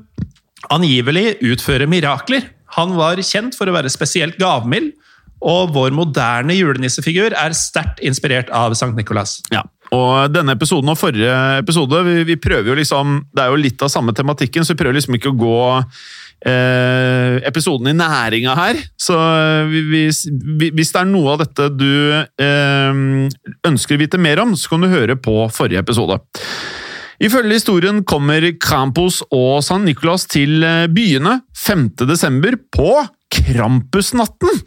angivelig 0.72 1.36
utføre 1.44 1.88
mirakler. 1.90 2.48
Han 2.78 2.94
var 2.96 3.20
kjent 3.20 3.56
for 3.58 3.68
å 3.68 3.76
være 3.76 3.92
spesielt 3.92 4.38
gavmild, 4.40 4.94
og 5.42 5.72
vår 5.74 5.94
moderne 5.96 6.54
julenissefigur 6.54 7.34
er 7.34 7.54
sterkt 7.58 8.02
inspirert 8.04 8.50
av 8.54 8.76
Sankt 8.78 8.98
Nikolas. 8.98 9.40
Ja, 9.52 9.64
og 9.92 10.32
denne 10.32 10.54
episoden 10.56 10.88
og 10.88 10.96
forrige 10.96 11.32
episode, 11.60 12.00
vi, 12.06 12.22
vi 12.30 12.38
prøver 12.40 12.70
jo 12.72 12.76
liksom 12.78 13.18
Det 13.34 13.42
er 13.44 13.52
jo 13.52 13.60
litt 13.60 13.82
av 13.84 13.90
samme 13.92 14.14
tematikken, 14.16 14.64
så 14.64 14.72
vi 14.72 14.80
prøver 14.80 14.96
liksom 14.96 15.18
ikke 15.18 15.32
å 15.32 15.36
gå 15.36 15.58
eh, 16.48 17.42
episoden 17.48 17.90
i 17.92 17.96
næringa 17.98 18.54
her. 18.56 18.80
Så 18.96 19.18
hvis, 19.68 20.24
hvis 20.62 20.94
det 20.94 21.02
er 21.02 21.10
noe 21.10 21.34
av 21.34 21.42
dette 21.44 21.68
du 21.76 21.92
eh, 22.14 23.02
ønsker 23.68 23.98
å 23.98 24.02
vite 24.04 24.22
mer 24.22 24.40
om, 24.44 24.56
så 24.56 24.72
kan 24.72 24.86
du 24.86 24.92
høre 24.92 25.18
på 25.20 25.42
forrige 25.52 25.84
episode. 25.84 26.22
Ifølge 27.22 27.60
historien 27.60 28.00
kommer 28.08 28.48
Krampus 28.58 29.20
og 29.28 29.60
San 29.62 29.84
Nicolas 29.86 30.24
til 30.30 30.64
eh, 30.66 30.88
byene 30.90 31.42
5. 31.66 31.86
desember 32.08 32.56
på 32.72 32.96
Krampusnatten. 33.32 34.64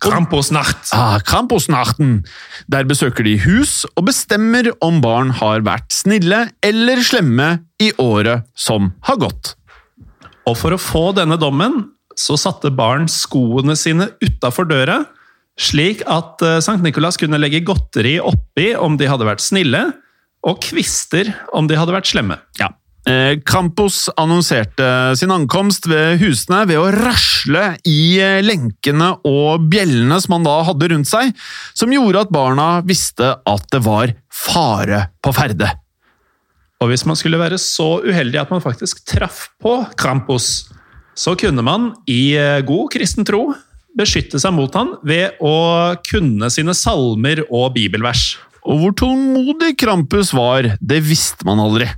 Krampusnacht! 0.00 0.88
Ah, 0.96 1.18
Krampusnachten. 1.20 2.22
Der 2.72 2.88
besøker 2.88 3.26
de 3.26 3.36
hus 3.42 3.84
og 3.94 4.06
bestemmer 4.08 4.70
om 4.80 5.02
barn 5.04 5.34
har 5.36 5.64
vært 5.66 5.92
snille 5.92 6.46
eller 6.64 7.02
slemme 7.04 7.50
i 7.82 7.90
året 8.00 8.48
som 8.56 8.94
har 9.08 9.20
gått. 9.20 9.54
Og 10.48 10.56
for 10.56 10.72
å 10.72 10.80
få 10.80 11.10
denne 11.16 11.36
dommen, 11.40 11.82
så 12.16 12.36
satte 12.40 12.72
barn 12.72 13.06
skoene 13.12 13.76
sine 13.78 14.10
utafor 14.24 14.68
døra, 14.70 15.02
slik 15.60 16.00
at 16.08 16.40
eh, 16.44 16.58
Sankt 16.64 16.84
Nikolas 16.84 17.20
kunne 17.20 17.38
legge 17.40 17.62
godteri 17.66 18.16
oppi 18.24 18.72
om 18.76 18.96
de 19.00 19.08
hadde 19.10 19.28
vært 19.28 19.44
snille, 19.44 19.90
og 20.40 20.62
kvister 20.64 21.28
om 21.52 21.68
de 21.68 21.76
hadde 21.76 21.92
vært 21.92 22.08
slemme. 22.08 22.38
Ja. 22.56 22.70
Eh, 23.08 23.38
Krampus 23.46 24.10
annonserte 24.20 25.16
sin 25.16 25.30
ankomst 25.32 25.86
ved 25.88 26.18
husene 26.20 26.66
ved 26.68 26.76
å 26.76 26.90
rasle 26.92 27.62
i 27.88 28.20
eh, 28.20 28.42
lenkene 28.44 29.14
og 29.24 29.64
bjellene 29.72 30.18
som 30.20 30.36
han 30.36 30.44
da 30.44 30.56
hadde 30.68 30.90
rundt 30.92 31.08
seg, 31.08 31.30
som 31.72 31.94
gjorde 31.94 32.26
at 32.26 32.34
barna 32.34 32.66
visste 32.84 33.32
at 33.40 33.64
det 33.72 33.80
var 33.86 34.12
fare 34.28 35.06
på 35.24 35.32
ferde. 35.32 35.70
Og 36.80 36.92
hvis 36.92 37.06
man 37.08 37.16
skulle 37.16 37.40
være 37.40 37.60
så 37.60 38.02
uheldig 38.04 38.42
at 38.42 38.52
man 38.52 38.64
faktisk 38.64 39.02
traff 39.08 39.46
på 39.60 39.78
Krampus, 40.00 40.68
så 41.16 41.34
kunne 41.40 41.64
man 41.64 41.90
i 42.08 42.36
eh, 42.36 42.60
god 42.68 42.92
kristen 42.92 43.24
tro 43.28 43.46
beskytte 43.96 44.38
seg 44.40 44.54
mot 44.54 44.76
han 44.76 44.92
ved 45.02 45.40
å 45.40 45.96
kunne 46.04 46.52
sine 46.52 46.76
salmer 46.76 47.42
og 47.48 47.72
bibelvers. 47.80 48.36
Og 48.68 48.84
hvor 48.84 48.94
tålmodig 49.00 49.72
Krampus 49.80 50.34
var, 50.36 50.74
det 50.80 51.00
visste 51.08 51.48
man 51.48 51.64
aldri. 51.64 51.88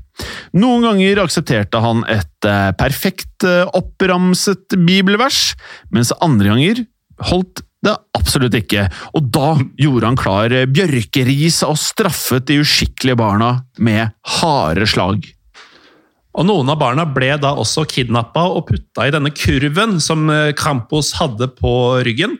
Noen 0.52 0.84
ganger 0.84 1.22
aksepterte 1.22 1.80
han 1.80 2.04
et 2.10 2.48
eh, 2.48 2.70
perfekt 2.76 3.46
eh, 3.48 3.64
oppramset 3.72 4.76
bibelvers, 4.84 5.52
mens 5.94 6.12
andre 6.20 6.52
ganger 6.52 6.82
holdt 7.30 7.64
det 7.82 7.94
absolutt 8.14 8.54
ikke, 8.54 8.84
og 9.16 9.30
da 9.34 9.56
gjorde 9.80 10.10
han 10.10 10.18
klar 10.20 10.54
eh, 10.54 10.68
bjørkeris 10.70 11.62
og 11.66 11.80
straffet 11.80 12.46
de 12.50 12.60
uskikkelige 12.62 13.18
barna 13.18 13.54
med 13.80 14.12
harde 14.38 14.88
slag. 14.90 15.24
Og 16.32 16.46
Noen 16.48 16.70
av 16.72 16.78
barna 16.80 17.04
ble 17.08 17.34
da 17.40 17.52
også 17.60 17.84
kidnappa 17.88 18.44
og 18.52 18.66
putta 18.70 19.08
i 19.08 19.12
denne 19.12 19.32
kurven 19.36 19.98
som 20.00 20.30
Krampus 20.56 21.10
hadde 21.18 21.50
på 21.58 21.72
ryggen. 22.06 22.38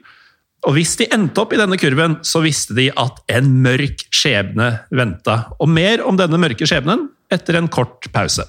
Og 0.65 0.79
hvis 0.79 0.95
de 0.97 1.11
endte 1.13 1.43
opp 1.43 1.53
i 1.53 1.59
denne 1.61 1.77
kurven, 1.77 2.15
så 2.25 2.41
visste 2.41 2.73
de 2.79 2.87
at 2.89 3.19
en 3.35 3.51
mørk 3.65 4.07
skjebne 4.15 4.71
venta. 4.95 5.43
Og 5.61 5.69
mer 5.69 6.01
om 6.09 6.17
denne 6.17 6.41
mørke 6.41 6.65
skjebnen 6.69 7.11
etter 7.33 7.59
en 7.61 7.69
kort 7.73 8.09
pause. 8.15 8.45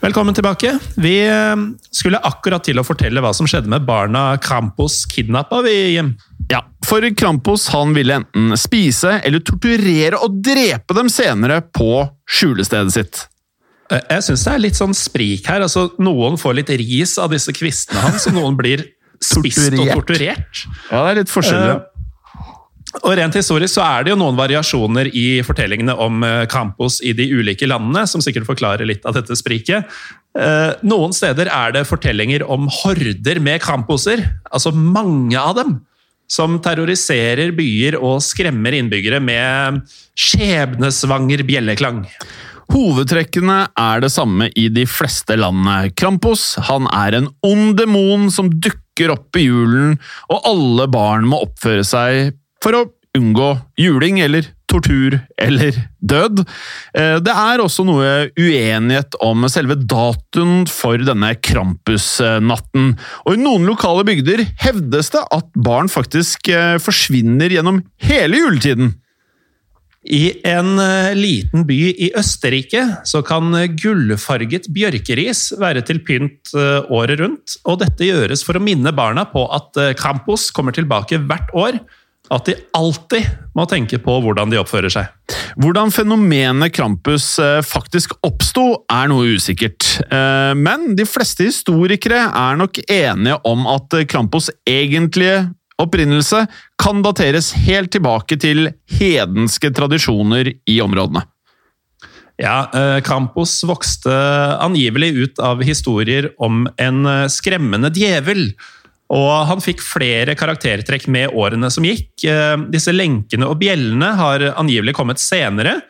Velkommen 0.00 0.32
tilbake. 0.34 0.78
Vi 0.96 1.14
eh, 1.28 1.56
skulle 1.92 2.20
akkurat 2.24 2.64
til 2.64 2.80
å 2.80 2.84
fortelle 2.86 3.20
hva 3.20 3.34
som 3.36 3.48
skjedde 3.50 3.68
med 3.68 3.84
barna 3.88 4.30
Krampus 4.40 5.02
kidnappa, 5.10 5.58
vi, 5.66 5.74
Jim. 5.98 6.14
Ja, 6.50 6.62
for 6.88 7.04
Krampus 7.14 7.66
han 7.74 7.92
ville 7.94 8.16
enten 8.22 8.54
spise 8.58 9.18
eller 9.20 9.44
torturere 9.44 10.18
og 10.24 10.40
drepe 10.42 10.96
dem 10.96 11.10
senere 11.12 11.60
på 11.76 11.90
skjulestedet 12.32 12.94
sitt. 12.96 13.20
Eh, 13.92 14.00
Jeg 14.16 14.24
syns 14.30 14.46
det 14.48 14.54
er 14.54 14.64
litt 14.64 14.80
sånn 14.80 14.96
sprik 14.96 15.52
her. 15.52 15.66
altså 15.68 15.90
Noen 16.00 16.40
får 16.40 16.56
litt 16.62 16.72
ris 16.80 17.18
av 17.20 17.34
disse 17.36 17.52
kvistene 17.52 18.00
hans, 18.06 18.24
og 18.30 18.38
noen 18.40 18.56
blir 18.56 18.86
spist 19.20 19.66
og 19.68 19.84
Torturert. 19.84 20.00
torturert. 20.00 20.64
Ja, 20.88 21.04
det 21.04 21.10
er 21.12 21.18
litt 21.20 21.34
forskjellig. 21.36 21.76
Og 22.98 23.12
Rent 23.14 23.36
historisk 23.38 23.76
så 23.76 23.84
er 23.86 24.04
det 24.04 24.12
jo 24.12 24.18
noen 24.18 24.38
variasjoner 24.38 25.12
i 25.14 25.26
fortellingene 25.46 25.94
om 26.02 26.24
eh, 26.26 26.46
Campos 26.50 26.98
i 27.06 27.12
de 27.14 27.28
ulike 27.30 27.68
landene, 27.70 28.02
som 28.10 28.22
sikkert 28.24 28.48
forklarer 28.48 28.88
litt 28.88 29.06
av 29.06 29.14
dette 29.14 29.36
spriket. 29.38 29.86
Eh, 30.38 30.72
Noen 30.82 31.14
steder 31.14 31.52
er 31.54 31.76
det 31.76 31.86
fortellinger 31.86 32.42
om 32.50 32.66
horder 32.80 33.38
med 33.42 33.62
Camposer, 33.62 34.24
altså 34.50 34.74
mange 34.74 35.38
av 35.38 35.54
dem, 35.60 35.78
som 36.30 36.58
terroriserer 36.62 37.54
byer 37.54 37.96
og 37.98 38.20
skremmer 38.26 38.74
innbyggere 38.78 39.22
med 39.22 39.80
skjebnesvanger 40.18 41.42
bjelleklang. 41.46 42.04
Hovedtrekkene 42.70 43.64
er 43.78 44.02
det 44.02 44.12
samme 44.14 44.46
i 44.58 44.68
de 44.70 44.84
fleste 44.86 45.34
landene. 45.38 45.90
Krampus 45.98 46.52
han 46.68 46.86
er 46.94 47.18
en 47.18 47.30
ond 47.46 47.74
demon 47.78 48.28
som 48.34 48.50
dukker 48.50 49.14
opp 49.14 49.38
i 49.38 49.46
julen, 49.46 49.96
og 50.30 50.46
alle 50.46 50.86
barn 50.90 51.26
må 51.30 51.42
oppføre 51.46 51.86
seg 51.86 52.36
for 52.62 52.76
å 52.76 52.86
unngå 53.16 53.50
juling 53.80 54.20
eller 54.22 54.46
tortur 54.70 55.16
eller 55.40 55.74
død. 55.98 56.44
Eh, 56.94 57.18
Det 57.18 57.34
er 57.34 57.62
også 57.62 57.84
noe 57.86 58.30
uenighet 58.38 59.18
om 59.26 59.48
selve 59.50 59.74
datoen 59.74 60.66
for 60.70 61.00
denne 61.02 61.34
Krampusnatten. 61.42 62.94
Og 63.26 63.34
i 63.34 63.42
noen 63.42 63.66
lokale 63.66 64.06
bygder 64.06 64.44
hevdes 64.62 65.10
det 65.16 65.26
at 65.26 65.50
barn 65.58 65.90
faktisk 65.90 66.52
eh, 66.54 66.78
forsvinner 66.78 67.50
gjennom 67.50 67.82
hele 68.06 68.44
juletiden. 68.44 68.94
I 70.06 70.30
en 70.48 70.78
eh, 70.80 71.12
liten 71.18 71.66
by 71.68 71.80
i 72.06 72.12
Østerrike 72.16 72.86
så 73.04 73.20
kan 73.26 73.50
gullfarget 73.74 74.70
bjørkeris 74.72 75.48
være 75.60 75.82
til 75.84 75.98
pynt 76.06 76.54
året 76.54 77.18
rundt, 77.20 77.58
og 77.66 77.82
dette 77.82 78.06
gjøres 78.06 78.46
for 78.46 78.56
å 78.56 78.62
minne 78.62 78.94
barna 78.96 79.26
på 79.28 79.44
at 79.50 79.76
Krampus 79.98 80.48
kommer 80.54 80.72
tilbake 80.72 81.18
hvert 81.26 81.50
år, 81.58 81.82
at 82.30 82.46
de 82.46 82.54
alltid 82.76 83.26
må 83.58 83.66
tenke 83.70 83.98
på 84.02 84.16
hvordan 84.22 84.52
de 84.52 84.58
oppfører 84.60 84.92
seg. 84.92 85.08
Hvordan 85.60 85.90
fenomenet 85.94 86.74
Krampus 86.76 87.32
eh, 87.42 87.58
faktisk 87.66 88.14
oppsto, 88.26 88.84
er 88.90 89.10
noe 89.10 89.34
usikkert. 89.34 89.86
Eh, 90.06 90.52
Men 90.58 90.94
de 90.98 91.06
fleste 91.08 91.48
historikere 91.48 92.28
er 92.28 92.60
nok 92.60 92.78
enige 92.86 93.40
om 93.48 93.66
at 93.70 93.98
eh, 93.98 94.06
Krampus' 94.06 94.52
egentlige 94.68 95.48
opprinnelse 95.80 96.44
kan 96.80 97.02
dateres 97.02 97.54
helt 97.66 97.90
tilbake 97.94 98.36
til 98.38 98.68
hedenske 98.98 99.72
tradisjoner 99.74 100.52
i 100.68 100.80
områdene. 100.84 101.24
Ja, 102.40 102.70
Krampus 103.04 103.58
vokste 103.68 104.12
angivelig 104.64 105.10
ut 105.12 105.40
av 105.44 105.60
historier 105.64 106.30
om 106.40 106.62
en 106.80 107.02
eh, 107.04 107.26
skremmende 107.32 107.90
djevel. 107.92 108.52
Og 109.10 109.46
han 109.48 109.62
fikk 109.62 109.82
flere 109.82 110.36
karaktertrekk 110.38 111.08
med 111.10 111.34
årene 111.34 111.70
som 111.74 111.86
gikk. 111.86 112.12
Eh, 112.24 112.56
Disse 112.70 112.94
lenkene 112.94 113.48
og 113.50 113.58
bjellene 113.62 114.12
har 114.20 114.44
angivelig 114.54 114.94
kommet 114.98 115.22
senere 115.22 115.80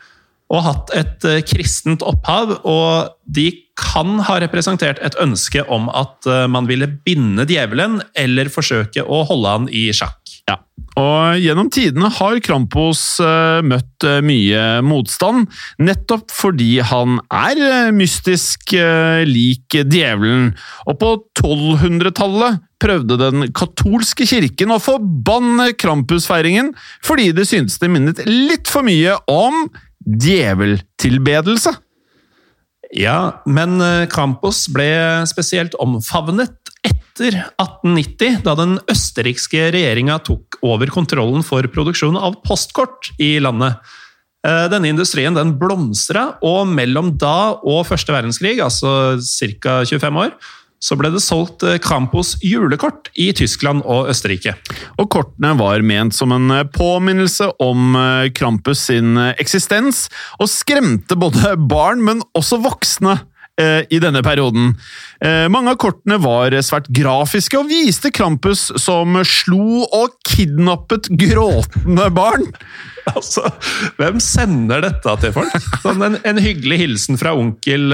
og 0.50 0.64
hatt 0.66 0.94
et 0.98 1.26
eh, 1.28 1.42
kristent 1.46 2.04
opphav. 2.06 2.56
Og 2.66 3.12
de 3.30 3.50
kan 3.80 4.18
ha 4.26 4.40
representert 4.42 5.00
et 5.04 5.16
ønske 5.22 5.62
om 5.70 5.88
at 5.94 6.26
eh, 6.28 6.46
man 6.50 6.68
ville 6.70 6.90
binde 7.06 7.46
djevelen 7.48 8.00
eller 8.18 8.50
forsøke 8.52 9.06
å 9.06 9.22
holde 9.28 9.54
han 9.54 9.68
i 9.70 9.88
sjakk. 9.94 10.18
Ja. 10.50 10.58
Og 10.98 11.38
gjennom 11.38 11.68
tidene 11.72 12.10
har 12.12 12.40
Krampus 12.42 13.02
eh, 13.22 13.60
møtt 13.62 14.06
mye 14.26 14.64
motstand, 14.82 15.46
nettopp 15.78 16.34
fordi 16.34 16.80
han 16.82 17.20
er 17.30 17.92
mystisk 17.94 18.74
lik 19.28 19.76
djevelen. 19.78 20.50
Og 20.90 20.98
på 20.98 21.12
1200-tallet 21.38 22.58
prøvde 22.80 23.18
den 23.20 23.50
katolske 23.54 24.24
kirken 24.26 24.72
å 24.72 24.80
forbanne 24.80 25.68
Krampus-feiringen 25.78 26.72
fordi 27.04 27.28
det 27.36 27.44
syntes 27.50 27.76
det 27.78 27.90
minnet 27.92 28.24
litt 28.24 28.70
for 28.72 28.86
mye 28.86 29.18
om 29.30 29.66
djeveltilbedelse. 30.06 31.74
Ja, 32.96 33.42
men 33.46 33.78
eh, 33.84 34.08
Campos 34.10 34.64
ble 34.74 34.88
spesielt 35.30 35.76
omfavnet 35.78 36.72
etter 36.86 37.36
1890, 37.60 38.40
da 38.46 38.56
den 38.58 38.78
østerrikske 38.90 39.68
regjeringa 39.74 40.18
tok 40.26 40.58
over 40.66 40.90
kontrollen 40.90 41.44
for 41.46 41.66
produksjon 41.70 42.18
av 42.18 42.40
postkort 42.46 43.12
i 43.22 43.36
landet. 43.42 43.78
Eh, 44.46 44.66
Denne 44.72 44.90
industrien 44.90 45.36
den 45.36 45.54
blomstra, 45.60 46.40
og 46.42 46.64
mellom 46.72 47.14
da 47.20 47.52
og 47.60 47.84
første 47.90 48.14
verdenskrig, 48.14 48.56
altså 48.64 49.20
ca. 49.20 49.82
25 49.84 50.22
år, 50.24 50.34
så 50.80 50.96
ble 50.96 51.10
det 51.12 51.20
solgt 51.20 51.64
Krampos 51.84 52.34
julekort 52.44 53.10
i 53.20 53.30
Tyskland 53.36 53.84
og 53.84 54.08
Østerrike. 54.12 54.54
Og 55.00 55.10
kortene 55.12 55.52
var 55.58 55.84
ment 55.84 56.16
som 56.16 56.32
en 56.34 56.52
påminnelse 56.72 57.50
om 57.60 57.96
eh, 57.98 58.30
Krampus 58.36 58.86
sin 58.88 59.16
eh, 59.20 59.34
eksistens, 59.40 60.06
og 60.40 60.48
skremte 60.50 61.18
både 61.20 61.56
barn, 61.70 62.00
men 62.04 62.22
også 62.36 62.60
voksne 62.64 63.18
eh, 63.60 63.82
i 63.92 64.00
denne 64.02 64.22
perioden. 64.24 64.72
Eh, 65.20 65.46
Mange 65.52 65.74
av 65.74 65.80
kortene 65.82 66.16
var 66.22 66.56
svært 66.64 66.88
grafiske 66.96 67.58
og 67.60 67.68
viste 67.70 68.12
Krampus 68.14 68.70
som 68.80 69.20
slo 69.26 69.84
og 69.84 70.16
kidnappet 70.28 71.12
gråtende 71.20 72.08
barn. 72.14 72.48
Altså, 73.10 73.40
hvem 73.96 74.18
sender 74.22 74.84
dette 74.84 75.12
til 75.22 75.32
folk? 75.34 75.54
Sånn 75.82 76.04
en, 76.04 76.18
en 76.20 76.38
hyggelig 76.38 76.76
hilsen 76.82 77.16
fra 77.18 77.32
onkel 77.34 77.88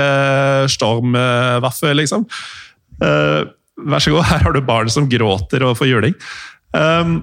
Stormwaffe, 0.68 1.94
liksom. 1.96 2.27
Eh, 3.05 3.41
vær 3.87 4.03
så 4.03 4.13
god, 4.15 4.29
her 4.33 4.45
har 4.47 4.57
du 4.57 4.63
barn 4.65 4.93
som 4.93 5.09
gråter 5.11 5.65
og 5.67 5.77
får 5.81 5.91
juling. 5.91 6.15
Um, 6.77 7.19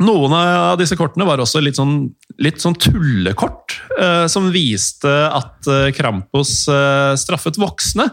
noen 0.00 0.32
av 0.36 0.78
disse 0.80 0.96
kortene 0.96 1.26
var 1.26 1.42
også 1.42 1.60
litt 1.62 1.78
sånn, 1.78 2.04
litt 2.40 2.62
sånn 2.62 2.76
tullekort, 2.78 3.74
uh, 3.98 4.26
som 4.30 4.48
viste 4.54 5.10
at 5.10 5.66
eh, 5.68 5.90
Krampus 5.96 6.62
uh, 6.70 7.16
straffet 7.18 7.58
voksne 7.60 8.06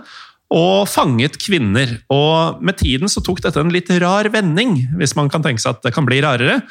og 0.53 0.87
fanget 0.87 1.35
kvinner. 1.41 1.97
Og 2.13 2.61
med 2.63 2.77
tiden 2.79 3.11
så 3.11 3.21
tok 3.23 3.41
dette 3.43 3.59
en 3.59 3.71
litt 3.73 3.89
rar 4.01 4.29
vending, 4.31 4.77
hvis 4.99 5.15
man 5.17 5.31
kan 5.31 5.43
tenke 5.43 5.59
seg 5.63 5.75
at 5.75 5.83
det 5.83 5.93
kan 5.95 6.07
bli 6.07 6.21
rarere. 6.23 6.61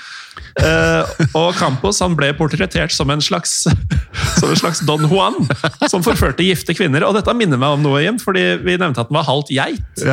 Eh, 0.61 1.17
og 1.37 1.57
Campos 1.57 2.01
han 2.05 2.17
ble 2.17 2.31
portrettert 2.37 2.93
som 2.93 3.11
en 3.13 3.25
slags 3.25 3.67
som 4.39 4.49
en 4.49 4.59
slags 4.59 4.81
Don 4.89 5.05
Juan, 5.11 5.37
som 5.91 6.05
forførte 6.05 6.47
gifte 6.47 6.77
kvinner. 6.77 7.05
Og 7.05 7.17
dette 7.19 7.37
minner 7.37 7.61
meg 7.61 7.77
om 7.77 7.85
noe, 7.85 8.01
Jim, 8.05 8.21
fordi 8.23 8.47
vi 8.65 8.79
nevnte 8.81 9.05
at 9.05 9.13
den 9.13 9.19
var 9.19 9.29
halvt 9.29 9.53
geit. 9.53 10.07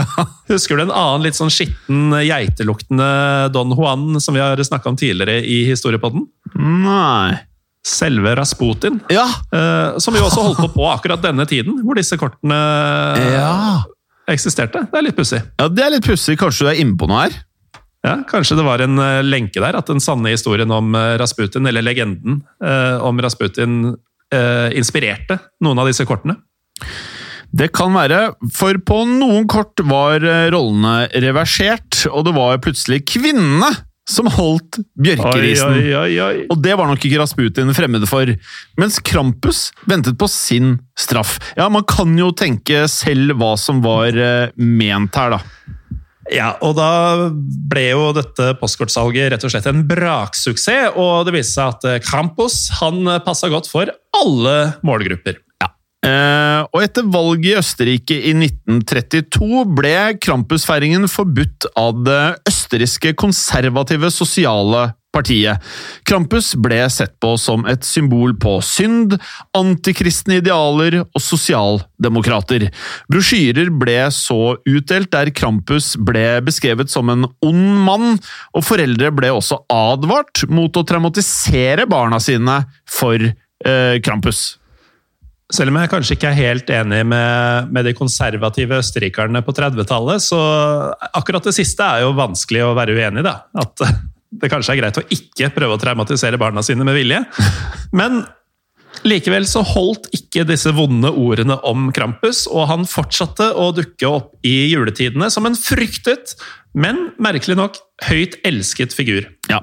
Husker 0.52 0.80
du 0.80 0.86
en 0.88 0.96
annen 0.96 1.28
litt 1.28 1.40
sånn 1.40 1.54
skitten, 1.54 2.12
geiteluktende 2.24 3.10
Don 3.56 3.72
Juan 3.78 4.20
som 4.24 4.36
vi 4.36 4.44
har 4.44 4.60
snakka 4.60 4.92
om 4.92 5.00
tidligere 5.00 5.40
i 5.40 5.64
historiepodden? 5.72 6.28
Nei 6.60 7.40
Selve 7.84 8.36
Rasputin. 8.40 9.02
Ja! 9.12 9.26
Eh, 9.52 9.98
som 10.00 10.16
jo 10.16 10.24
også 10.24 10.44
holdt 10.46 10.62
på 10.64 10.70
på 10.78 10.86
akkurat 10.92 11.24
denne 11.24 11.46
tiden, 11.50 11.82
hvor 11.84 11.98
disse 12.00 12.16
kortene 12.20 12.60
Ja, 13.34 13.84
eksisterte. 14.32 14.86
Det 14.88 15.02
er 15.02 15.08
litt 15.10 15.18
pussig. 15.18 15.42
ja 15.60 15.68
det 15.68 15.84
er 15.84 15.92
litt 15.98 16.06
pussig. 16.08 16.38
Kanskje 16.40 16.64
du 16.66 16.72
er 16.72 16.80
inne 16.80 16.96
på 17.00 17.10
noe 17.12 17.26
her? 17.26 17.36
Ja, 18.04 18.18
kanskje 18.28 18.58
det 18.60 18.66
var 18.68 18.82
en 18.84 19.00
uh, 19.00 19.22
lenke 19.24 19.62
der, 19.64 19.78
at 19.80 19.88
den 19.88 20.02
sanne 20.04 20.32
historien 20.34 20.72
om 20.76 20.96
uh, 20.96 21.14
Rasputin, 21.20 21.68
eller 21.68 21.84
legenden 21.86 22.42
eh, 22.64 23.00
om 23.00 23.20
Rasputin, 23.24 23.94
eh, 24.34 24.70
inspirerte 24.76 25.38
noen 25.64 25.80
av 25.80 25.88
disse 25.88 26.04
kortene. 26.08 26.36
Det 27.54 27.70
kan 27.76 27.94
være, 27.94 28.34
for 28.56 28.80
på 28.82 29.04
noen 29.08 29.46
kort 29.48 29.80
var 29.88 30.24
eh, 30.26 30.50
rollene 30.52 31.08
reversert, 31.24 32.02
og 32.10 32.26
det 32.28 32.34
var 32.36 32.60
plutselig 32.64 33.04
kvinnene 33.12 33.70
som 34.10 34.28
holdt 34.28 34.82
bjørkerisen. 35.00 35.78
Oi, 35.78 35.94
oi, 35.96 36.14
oi. 36.20 36.46
Og 36.52 36.60
det 36.64 36.76
var 36.80 36.90
nok 36.90 37.04
ikke 37.04 37.22
Rasputin 37.22 37.72
fremmed 37.76 38.04
for, 38.10 38.30
mens 38.80 39.00
Krampus 39.06 39.70
ventet 39.90 40.18
på 40.20 40.28
sin 40.32 40.76
straff. 41.00 41.38
Ja, 41.60 41.70
man 41.72 41.88
kan 41.88 42.12
jo 42.20 42.34
tenke 42.36 42.86
selv 42.92 43.38
hva 43.40 43.54
som 43.60 43.80
var 43.86 44.12
eh, 44.12 44.52
ment 44.60 45.16
her, 45.20 45.38
da. 45.38 45.42
Ja, 46.32 46.54
og 46.64 46.78
da 46.78 47.30
ble 47.68 47.90
jo 47.90 48.12
dette 48.16 48.54
postkortsalget 48.62 49.34
rett 49.34 49.44
og 49.44 49.52
slett 49.52 49.68
en 49.68 49.84
braksuksess, 49.88 50.96
og 50.96 51.28
det 51.28 51.36
viste 51.36 51.58
seg 51.58 51.74
at 51.74 52.06
Krampus 52.06 52.24
Campos 52.34 52.56
han 52.80 53.04
passa 53.26 53.50
godt 53.52 53.68
for 53.70 53.90
alle 54.16 54.56
målgrupper. 54.86 55.43
Eh, 56.04 56.62
og 56.68 56.82
etter 56.84 57.06
valget 57.08 57.54
i 57.54 57.60
Østerrike 57.60 58.18
i 58.18 58.34
1932 58.36 59.64
ble 59.78 59.94
Krampusfeiringen 60.24 61.08
forbudt 61.12 61.70
av 61.80 62.02
det 62.04 62.24
østerrikske 62.50 63.14
konservative 63.20 64.12
sosiale 64.12 64.90
partiet. 65.14 65.62
Krampus 66.10 66.54
ble 66.60 66.82
sett 66.92 67.14
på 67.24 67.36
som 67.40 67.68
et 67.70 67.86
symbol 67.88 68.34
på 68.42 68.58
synd, 68.66 69.16
antikristne 69.56 70.40
idealer 70.42 71.00
og 71.04 71.22
sosialdemokrater. 71.22 72.66
Brosjyrer 73.12 73.70
ble 73.78 74.00
så 74.12 74.58
utdelt 74.58 75.12
der 75.14 75.32
Krampus 75.38 75.94
ble 75.96 76.42
beskrevet 76.44 76.92
som 76.92 77.14
en 77.14 77.30
ond 77.46 77.70
mann, 77.86 78.18
og 78.58 78.66
foreldre 78.66 79.14
ble 79.16 79.32
også 79.38 79.62
advart 79.72 80.44
mot 80.52 80.74
å 80.76 80.86
traumatisere 80.90 81.88
barna 81.90 82.20
sine 82.24 82.64
for 82.90 83.22
eh, 83.22 84.02
Krampus. 84.04 84.44
Selv 85.54 85.70
om 85.70 85.78
jeg 85.78 85.92
kanskje 85.92 86.16
ikke 86.18 86.32
er 86.32 86.40
helt 86.40 86.72
enig 86.74 87.04
med, 87.06 87.70
med 87.74 87.86
de 87.86 87.94
konservative 87.98 88.80
østerrikerne 88.82 89.44
på 89.46 89.54
30-tallet, 89.54 90.24
så 90.26 90.40
akkurat 91.14 91.46
det 91.46 91.54
siste 91.54 91.86
er 91.86 92.06
jo 92.08 92.16
vanskelig 92.18 92.64
å 92.66 92.74
være 92.78 92.96
uenig 92.98 93.22
i. 93.22 93.34
At 93.62 93.84
det 94.42 94.50
kanskje 94.50 94.74
er 94.74 94.82
greit 94.82 94.98
å 94.98 95.06
ikke 95.14 95.52
prøve 95.54 95.78
å 95.78 95.82
traumatisere 95.82 96.42
barna 96.42 96.64
sine 96.66 96.88
med 96.88 96.98
vilje. 96.98 97.22
Men 97.94 98.24
likevel 99.08 99.46
så 99.50 99.64
holdt 99.66 100.10
ikke 100.16 100.46
disse 100.48 100.72
vonde 100.76 101.12
ordene 101.12 101.58
om 101.68 101.90
Krampus, 101.96 102.46
og 102.50 102.68
han 102.72 102.88
fortsatte 102.90 103.52
å 103.60 103.72
dukke 103.76 104.10
opp 104.10 104.34
i 104.48 104.70
juletidene 104.72 105.30
som 105.34 105.48
en 105.48 105.58
fryktet, 105.58 106.36
men 106.74 107.12
merkelig 107.22 107.56
nok 107.60 107.78
høyt 108.08 108.40
elsket 108.48 108.96
figur. 108.98 109.28
Ja. 109.52 109.60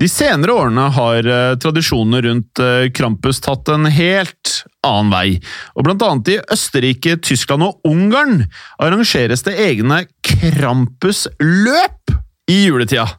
De 0.00 0.08
senere 0.08 0.54
årene 0.56 0.86
har 0.96 1.28
eh, 1.28 1.56
tradisjonene 1.60 2.22
rundt 2.24 2.62
eh, 2.64 2.88
Krampus 2.94 3.42
tatt 3.44 3.68
en 3.74 3.84
helt 3.92 4.62
annen 4.86 5.12
vei. 5.12 5.28
Og 5.76 5.84
blant 5.84 6.04
annet 6.06 6.32
i 6.32 6.38
Østerrike, 6.54 7.18
Tyskland 7.20 7.66
og 7.66 7.88
Ungarn 7.88 8.46
arrangeres 8.80 9.44
det 9.44 9.58
egne 9.68 10.06
Krampusløp 10.24 12.16
i 12.48 12.62
juletida. 12.64 13.10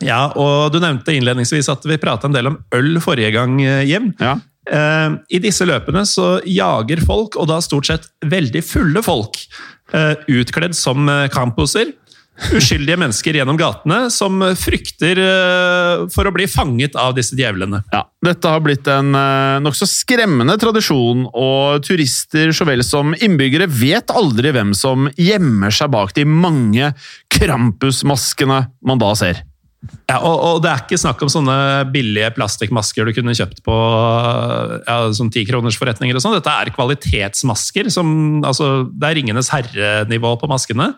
Ja, 0.00 0.30
og 0.38 0.70
du 0.72 0.78
nevnte 0.80 1.12
innledningsvis 1.12 1.68
at 1.72 1.84
vi 1.88 1.98
prata 2.00 2.28
en 2.28 2.36
del 2.36 2.48
om 2.48 2.60
øl 2.76 3.00
forrige 3.04 3.34
gang, 3.36 3.58
eh, 3.60 3.84
Jim. 3.88 4.12
Ja. 4.20 4.38
Eh, 4.68 5.08
I 5.36 5.40
disse 5.42 5.66
løpene 5.68 6.04
så 6.08 6.38
jager 6.48 7.00
folk, 7.06 7.38
og 7.40 7.48
da 7.50 7.60
stort 7.64 7.88
sett 7.88 8.10
veldig 8.26 8.62
fulle 8.66 9.02
folk, 9.04 9.40
eh, 9.94 10.14
utkledd 10.28 10.76
som 10.76 11.08
eh, 11.08 11.28
campuser. 11.32 11.94
Uskyldige 12.56 12.96
mennesker 13.02 13.36
gjennom 13.36 13.58
gatene 13.60 14.06
som 14.12 14.40
frykter 14.56 15.18
eh, 15.20 16.04
for 16.12 16.28
å 16.28 16.32
bli 16.32 16.46
fanget 16.48 16.96
av 16.96 17.16
disse 17.16 17.36
djevlene. 17.36 17.82
Ja, 17.92 18.04
Dette 18.24 18.52
har 18.52 18.62
blitt 18.64 18.88
en 18.90 19.12
eh, 19.16 19.58
nokså 19.64 19.88
skremmende 19.88 20.56
tradisjon, 20.60 21.26
og 21.32 21.84
turister 21.86 22.54
så 22.56 22.68
vel 22.68 22.84
som 22.86 23.16
innbyggere 23.16 23.68
vet 23.68 24.12
aldri 24.12 24.54
hvem 24.56 24.72
som 24.76 25.10
gjemmer 25.20 25.74
seg 25.74 25.92
bak 25.92 26.14
de 26.16 26.26
mange 26.28 26.92
Krampus-maskene 27.32 28.64
man 28.84 29.00
da 29.00 29.14
ser. 29.18 29.44
Ja, 29.80 30.18
og, 30.18 30.34
og 30.44 30.58
det 30.60 30.68
er 30.68 30.82
ikke 30.82 30.98
snakk 31.00 31.22
om 31.24 31.30
sånne 31.32 31.56
billige 31.92 32.28
plastikkmasker 32.36 33.06
du 33.08 33.14
kunne 33.16 33.32
kjøpt 33.36 33.62
på 33.64 33.76
ja, 34.84 34.98
sånn 35.16 35.32
tikronersforretninger. 35.32 36.20
Dette 36.20 36.52
er 36.52 36.72
kvalitetsmasker. 36.74 37.88
Som, 37.94 38.12
altså, 38.44 38.90
det 38.92 39.08
er 39.08 39.18
Ringenes 39.20 39.48
herre-nivå 39.54 40.34
på 40.42 40.50
maskene. 40.50 40.92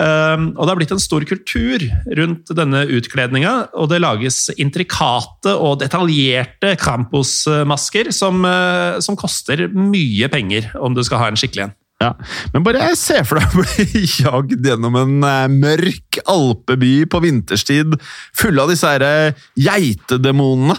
Um, 0.00 0.52
og 0.54 0.62
Det 0.62 0.70
har 0.70 0.78
blitt 0.78 0.92
en 0.94 1.02
stor 1.02 1.24
kultur 1.28 1.82
rundt 2.16 2.52
denne 2.56 2.84
utkledninga, 2.94 3.54
og 3.74 3.90
det 3.90 3.98
lages 4.00 4.46
intrikate 4.54 5.52
og 5.56 5.80
detaljerte 5.82 6.76
Krampus-masker 6.80 8.12
som, 8.14 8.44
uh, 8.46 9.00
som 9.02 9.18
koster 9.18 9.66
mye 9.74 10.30
penger 10.32 10.70
om 10.80 10.96
du 10.96 11.02
skal 11.04 11.24
ha 11.24 11.32
en 11.32 11.40
skikkelig 11.40 11.66
en. 11.68 11.76
Ja, 12.00 12.14
Men 12.54 12.64
bare 12.64 12.94
se 12.96 13.18
for 13.28 13.36
deg 13.36 13.52
å 13.52 13.60
bli 13.60 14.04
jagd 14.22 14.66
gjennom 14.66 14.96
en 14.96 15.26
eh, 15.26 15.46
mørk 15.52 16.20
alpeby 16.24 16.94
på 17.12 17.20
vinterstid, 17.26 17.98
full 18.36 18.62
av 18.62 18.72
disse 18.72 18.88
her 18.88 19.04
eh, 19.04 19.42
geitedemonene. 19.60 20.78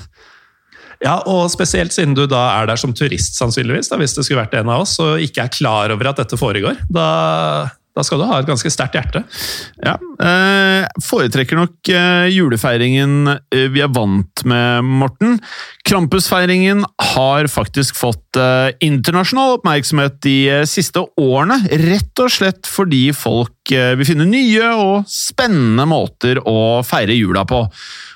Ja, 1.02 1.16
og 1.26 1.48
spesielt 1.50 1.94
siden 1.94 2.14
du 2.18 2.28
da 2.30 2.42
er 2.60 2.68
der 2.70 2.78
som 2.78 2.94
turist, 2.94 3.38
sannsynligvis, 3.38 3.90
da, 3.90 3.98
hvis 4.02 4.14
det 4.18 4.26
skulle 4.26 4.44
vært 4.44 4.58
en 4.60 4.70
av 4.70 4.84
oss, 4.84 5.00
og 5.02 5.22
ikke 5.22 5.46
er 5.46 5.54
klar 5.54 5.94
over 5.94 6.12
at 6.12 6.22
dette 6.22 6.38
foregår. 6.38 6.78
Da, 6.94 7.06
da 7.92 8.04
skal 8.08 8.22
du 8.22 8.28
ha 8.30 8.40
et 8.40 8.48
ganske 8.48 8.72
sterkt 8.72 8.96
hjerte. 8.96 9.24
Ja, 9.84 9.98
eh, 10.24 10.86
Foretrekker 11.04 11.60
nok 11.60 11.92
eh, 11.92 12.30
julefeiringen 12.32 13.34
eh, 13.34 13.68
vi 13.74 13.84
er 13.84 13.92
vant 13.92 14.46
med, 14.48 14.88
Morten. 15.02 15.40
Krampusfeiringen 15.88 16.86
har 17.16 17.50
faktisk 17.52 18.00
fått 18.00 18.40
eh, 18.40 18.72
internasjonal 18.86 19.58
oppmerksomhet 19.58 20.22
de 20.24 20.38
eh, 20.62 20.64
siste 20.70 21.04
årene, 21.20 21.60
rett 21.84 22.24
og 22.24 22.32
slett 22.32 22.70
fordi 22.70 23.10
folk 23.18 23.61
eh, 23.76 23.94
vil 24.00 24.08
finne 24.08 24.28
nye 24.30 24.72
og 24.78 25.10
spennende 25.10 25.86
måter 25.90 26.40
å 26.48 26.82
feire 26.86 27.16
jula 27.18 27.44
på. 27.50 27.64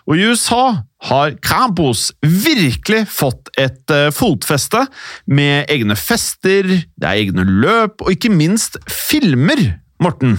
Og 0.05 0.17
i 0.17 0.27
USA 0.29 0.81
har 1.09 1.35
Krampus 1.43 2.09
virkelig 2.21 3.05
fått 3.13 3.51
et 3.59 3.93
eh, 3.93 4.11
fotfeste, 4.15 4.85
med 5.25 5.71
egne 5.71 5.97
fester, 5.99 6.67
det 6.95 7.07
er 7.07 7.23
egne 7.25 7.45
løp 7.47 8.05
og 8.05 8.13
ikke 8.13 8.33
minst 8.33 8.79
filmer, 8.91 9.61
Morten. 10.03 10.37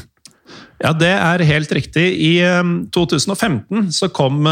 Ja, 0.83 0.91
det 0.93 1.09
er 1.09 1.41
helt 1.49 1.71
riktig. 1.73 2.05
I 2.21 2.33
um, 2.61 2.83
2015 2.93 3.87
så 3.97 4.11
kom 4.13 4.45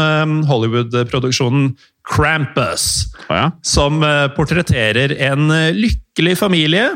Hollywood-produksjonen 0.49 1.75
Krampus, 2.09 3.11
ja. 3.29 3.51
som 3.61 4.01
portretterer 4.33 5.13
en 5.29 5.53
lykkelig 5.77 6.33
familie 6.41 6.87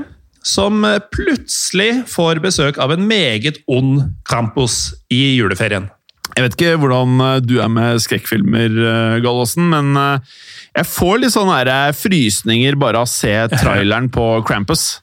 som 0.46 0.84
uh, 0.88 0.98
plutselig 1.14 2.06
får 2.10 2.44
besøk 2.44 2.80
av 2.82 2.96
en 2.96 3.08
meget 3.10 3.62
ond 3.68 4.04
Krampus 4.28 4.90
i 5.12 5.36
juleferien. 5.38 5.90
Jeg 6.38 6.46
vet 6.46 6.56
ikke 6.56 6.78
hvordan 6.84 7.22
eh, 7.26 7.42
du 7.44 7.58
er 7.60 7.70
med 7.74 8.02
skrekkfilmer, 8.04 8.70
eh, 8.70 9.20
Gallosen, 9.24 9.70
men 9.72 9.98
eh, 9.98 10.38
jeg 10.78 10.90
får 10.92 11.22
litt 11.24 11.34
sånne 11.34 11.78
frysninger 11.98 12.78
bare 12.80 13.02
av 13.02 13.10
å 13.10 13.12
se 13.12 13.34
traileren 13.62 14.12
på 14.14 14.28
Krampus. 14.48 15.02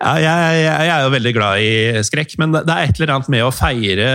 Ja, 0.00 0.14
jeg, 0.20 0.60
jeg, 0.64 0.88
er 0.92 1.04
jo 1.04 1.12
veldig 1.12 1.32
glad 1.36 1.62
i 1.64 2.02
skrekk, 2.04 2.34
men 2.40 2.52
det 2.54 2.62
er 2.68 2.88
et 2.88 2.98
eller 3.00 3.14
annet 3.14 3.30
med 3.32 3.44
å 3.44 3.52
feire 3.52 4.08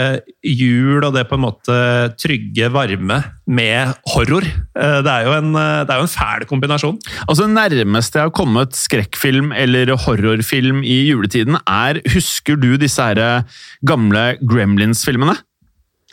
jul 0.45 1.05
og 1.05 1.13
det 1.15 1.25
på 1.29 1.37
en 1.37 1.43
måte 1.45 1.77
trygge 2.21 2.69
varme 2.73 3.19
med 3.45 3.93
horror. 4.13 4.45
Eh, 4.45 4.99
Det 5.05 5.13
er 5.13 5.27
jo 5.27 5.33
en, 5.37 5.51
eh, 5.61 5.81
det 5.85 5.93
er 5.93 6.01
jo 6.01 6.07
en 6.07 6.13
fæl 6.15 6.45
kombinasjon. 6.49 6.99
Altså, 7.27 7.45
Det 7.45 7.53
nærmeste 7.53 8.21
jeg 8.21 8.29
har 8.29 8.35
kommet 8.35 8.77
skrekkfilm 8.77 9.53
eller 9.53 9.93
horrorfilm 10.05 10.83
i 10.83 11.09
juletiden, 11.09 11.57
er 11.65 12.01
Husker 12.13 12.57
du 12.57 12.77
disse 12.77 13.01
her 13.01 13.45
gamle 13.85 14.37
Gremlins-filmene? 14.41 15.37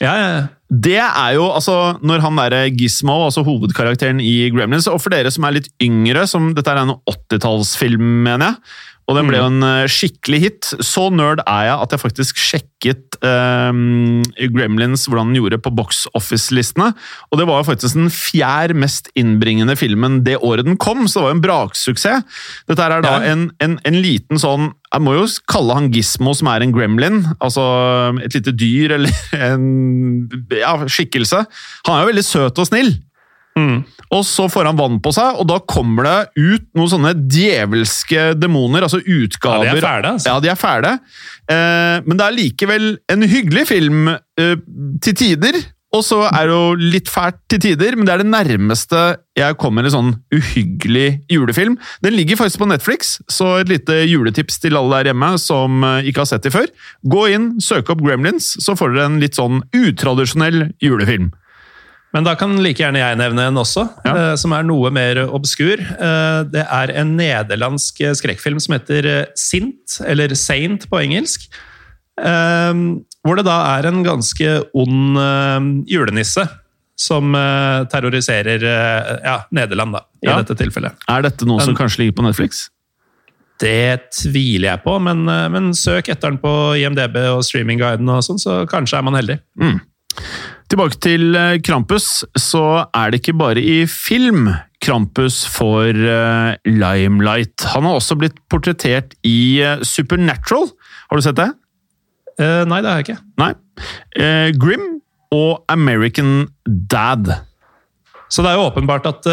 Ja, 0.00 0.12
ja, 0.16 0.28
ja. 0.36 0.42
Det 0.72 0.96
er 0.96 1.34
jo 1.36 1.50
altså 1.52 1.98
når 2.00 2.22
han 2.24 2.38
derre 2.40 2.62
Gizmo, 2.72 3.18
altså 3.26 3.42
hovedkarakteren 3.44 4.22
i 4.24 4.48
Gremlins, 4.54 4.88
og 4.88 5.02
for 5.04 5.12
dere 5.12 5.30
som 5.30 5.44
er 5.44 5.58
litt 5.58 5.68
yngre, 5.84 6.24
som 6.30 6.54
dette 6.56 6.72
er 6.72 6.80
en 6.80 6.94
80-tallsfilm, 7.10 8.06
mener 8.24 8.46
jeg. 8.46 8.56
Og 9.10 9.18
den 9.18 9.28
ble 9.28 9.40
jo 9.40 9.48
en 9.50 9.64
eh, 9.66 9.90
skikkelig 9.90 10.38
hit. 10.44 10.68
Så 10.84 11.08
nerd 11.14 11.42
er 11.42 11.66
jeg 11.68 11.74
at 11.84 11.94
jeg 11.94 12.02
faktisk 12.02 12.38
sjekket 12.38 13.16
um, 13.22 14.22
Gremlins 14.54 15.08
hvordan 15.08 15.32
den 15.32 15.40
gjorde 15.40 15.58
på 15.62 15.72
box 15.74 16.04
office-listene. 16.18 16.92
Og 17.30 17.40
det 17.40 17.48
var 17.50 17.60
jo 17.60 17.68
faktisk 17.72 17.98
den 17.98 18.12
fjerde 18.14 18.78
mest 18.78 19.10
innbringende 19.18 19.76
filmen 19.78 20.20
det 20.26 20.38
året 20.40 20.68
den 20.68 20.78
kom, 20.80 21.04
så 21.06 21.18
det 21.18 21.24
var 21.24 21.32
jo 21.32 21.38
en 21.38 21.44
braksuksess. 21.46 22.40
Dette 22.70 22.86
er 22.86 23.04
da 23.04 23.16
en, 23.26 23.48
en, 23.62 23.78
en 23.86 24.00
liten 24.02 24.40
sånn 24.40 24.70
Jeg 24.92 25.02
må 25.04 25.14
jo 25.16 25.26
kalle 25.50 25.76
han 25.78 25.90
Gizmo, 25.94 26.34
som 26.36 26.50
er 26.52 26.64
en 26.64 26.74
gremlin. 26.74 27.22
Altså 27.42 27.62
et 28.22 28.36
lite 28.38 28.54
dyr 28.54 28.98
eller 28.98 29.22
en 29.50 30.28
ja, 30.54 30.76
skikkelse. 30.86 31.46
Han 31.88 31.96
er 31.96 32.04
jo 32.04 32.12
veldig 32.12 32.28
søt 32.28 32.62
og 32.62 32.70
snill. 32.70 32.94
Og 34.12 34.24
så 34.28 34.46
får 34.52 34.70
han 34.70 34.78
vann 34.78 34.98
på 35.04 35.12
seg, 35.14 35.38
og 35.40 35.48
da 35.50 35.58
kommer 35.68 36.08
det 36.08 36.16
ut 36.40 36.64
noen 36.78 36.92
sånne 36.92 37.12
djevelske 37.20 38.32
demoner, 38.40 38.86
altså 38.86 39.02
utgaver. 39.02 39.68
Ja, 39.68 39.76
de 39.76 39.82
er 39.82 39.86
fæle, 39.88 40.14
altså. 40.14 40.30
Ja, 40.32 40.40
de 40.40 40.52
er 40.52 40.60
fæle. 40.60 40.96
Eh, 41.52 41.98
men 42.06 42.18
det 42.18 42.26
er 42.26 42.38
likevel 42.38 42.90
en 43.12 43.28
hyggelig 43.28 43.68
film 43.72 44.10
eh, 44.12 44.56
til 45.04 45.16
tider. 45.18 45.62
Og 45.92 46.00
så 46.06 46.22
er 46.24 46.48
det 46.48 46.54
jo 46.54 46.76
litt 46.94 47.10
fælt 47.12 47.36
til 47.52 47.60
tider, 47.60 47.98
men 47.98 48.06
det 48.08 48.14
er 48.14 48.22
det 48.22 48.30
nærmeste 48.32 49.00
jeg 49.36 49.56
kommer 49.60 49.84
en 49.84 49.92
sånn 49.92 50.14
uhyggelig 50.32 51.20
julefilm. 51.28 51.76
Den 52.04 52.16
ligger 52.16 52.40
faktisk 52.40 52.62
på 52.62 52.68
Netflix, 52.70 53.18
så 53.28 53.58
et 53.60 53.68
lite 53.68 53.98
juletips 54.08 54.56
til 54.62 54.78
alle 54.80 55.02
der 55.02 55.10
hjemme 55.12 55.34
som 55.40 55.84
eh, 55.84 56.08
ikke 56.08 56.24
har 56.24 56.30
sett 56.32 56.48
de 56.48 56.54
før. 56.54 56.72
Gå 57.12 57.26
inn, 57.34 57.52
søk 57.60 57.92
opp 57.92 58.00
Gremlins, 58.04 58.54
så 58.64 58.76
får 58.78 58.96
dere 58.96 59.10
en 59.10 59.20
litt 59.20 59.36
sånn 59.36 59.60
utradisjonell 59.76 60.70
julefilm. 60.80 61.28
Men 62.12 62.24
da 62.26 62.34
kan 62.36 62.58
like 62.60 62.76
gjerne 62.82 63.00
jeg 63.00 63.16
nevne 63.16 63.46
en 63.48 63.56
også, 63.56 63.86
Ja. 64.04 64.12
eh, 64.32 64.34
som 64.36 64.52
er 64.52 64.62
noe 64.68 64.90
mer 64.92 65.16
obskur. 65.32 65.80
Eh, 65.80 66.42
Det 66.52 66.66
er 66.68 66.90
en 67.00 67.16
nederlandsk 67.16 68.02
skrekkfilm 68.20 68.60
som 68.60 68.74
heter 68.78 69.06
eh, 69.06 69.24
Sint, 69.34 70.00
eller 70.04 70.34
Saint 70.36 70.84
på 70.90 71.00
engelsk. 71.00 71.48
Eh, 72.20 72.72
Hvor 73.24 73.36
det 73.38 73.44
da 73.46 73.78
er 73.78 73.86
en 73.88 74.02
ganske 74.04 74.64
ond 74.74 75.16
eh, 75.16 75.60
julenisse 75.88 76.44
som 76.98 77.34
eh, 77.34 77.84
terroriserer 77.90 78.62
eh, 78.62 79.18
ja, 79.24 79.38
Nederland, 79.50 79.92
da, 79.96 80.00
i 80.22 80.28
Ja. 80.28 80.36
dette 80.42 80.54
tilfellet. 80.58 80.92
Er 81.08 81.22
dette 81.22 81.46
noe 81.48 81.60
som 81.64 81.74
kanskje 81.74 81.98
ligger 82.04 82.18
på 82.20 82.26
Netflix? 82.28 82.68
Det 83.62 84.10
tviler 84.10 84.68
jeg 84.72 84.82
på, 84.84 84.98
men, 85.00 85.24
eh, 85.28 85.48
men 85.48 85.72
søk 85.72 86.08
etter 86.10 86.30
den 86.30 86.38
på 86.42 86.52
IMDb 86.76 87.16
og 87.32 87.42
streamingguiden, 87.46 88.08
og 88.10 88.20
sånn, 88.26 88.38
så 88.42 88.66
kanskje 88.68 88.98
er 88.98 89.02
man 89.06 89.14
heldig. 89.14 89.38
Tilbake 90.72 90.96
til 91.04 91.34
eh, 91.36 91.58
Krampus, 91.60 92.22
så 92.40 92.86
er 92.96 93.10
det 93.12 93.18
ikke 93.20 93.34
bare 93.36 93.60
i 93.60 93.82
film 93.84 94.46
Krampus 94.82 95.42
får 95.52 95.98
uh, 96.00 96.54
limelight. 96.64 97.66
Han 97.74 97.84
har 97.84 97.98
også 97.98 98.16
blitt 98.18 98.38
portrettert 98.50 99.12
i 99.28 99.60
uh, 99.60 99.82
Supernatural. 99.84 100.70
Har 101.10 101.20
du 101.20 101.26
sett 101.26 101.36
det? 101.36 101.50
Uh, 102.40 102.64
nei, 102.64 102.80
det 102.80 102.88
har 102.88 103.02
jeg 103.02 103.06
ikke. 103.06 103.18
Nei. 103.42 103.52
Grim 104.56 104.86
og 105.32 105.60
American 105.72 106.48
Dad. 106.64 107.28
Så 108.32 108.40
det 108.40 108.54
er 108.54 108.56
jo 108.56 108.66
åpenbart 108.70 109.06
at 109.10 109.28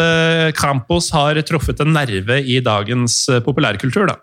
Krampus 0.60 1.08
har 1.16 1.40
truffet 1.48 1.80
en 1.84 1.96
nerve 1.96 2.42
i 2.44 2.60
dagens 2.64 3.22
populærkultur, 3.46 4.12
da. 4.12 4.20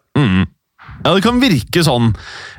Ja, 1.05 1.13
det 1.15 1.23
kan 1.23 1.39
virke 1.43 1.83
sånn. 1.85 2.09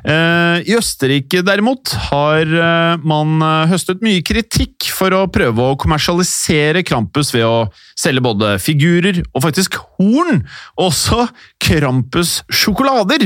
Eh, 0.06 0.62
I 0.68 0.76
Østerrike 0.78 1.42
derimot 1.44 1.90
har 2.08 2.46
eh, 2.46 3.02
man 3.04 3.42
eh, 3.44 3.70
høstet 3.72 4.04
mye 4.04 4.22
kritikk 4.24 4.88
for 4.94 5.14
å 5.16 5.24
prøve 5.32 5.64
å 5.64 5.76
kommersialisere 5.80 6.84
Krampus 6.86 7.32
ved 7.34 7.44
å 7.48 7.66
selge 7.98 8.22
både 8.24 8.54
figurer 8.62 9.20
og 9.32 9.42
faktisk 9.44 9.80
horn, 9.98 10.44
og 10.78 10.86
også 10.86 11.26
Krampus-sjokolader. 11.66 13.24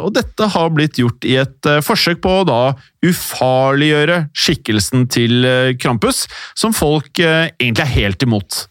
Og 0.00 0.08
dette 0.16 0.48
har 0.54 0.72
blitt 0.72 0.96
gjort 1.02 1.26
i 1.28 1.34
et 1.42 1.68
forsøk 1.84 2.22
på 2.24 2.32
å 2.40 2.46
da 2.48 2.60
ufarliggjøre 3.04 4.22
skikkelsen 4.32 5.04
til 5.12 5.44
Krampus, 5.80 6.24
som 6.56 6.72
folk 6.76 7.20
egentlig 7.20 7.84
er 7.84 7.92
helt 7.92 8.24
imot. 8.24 8.64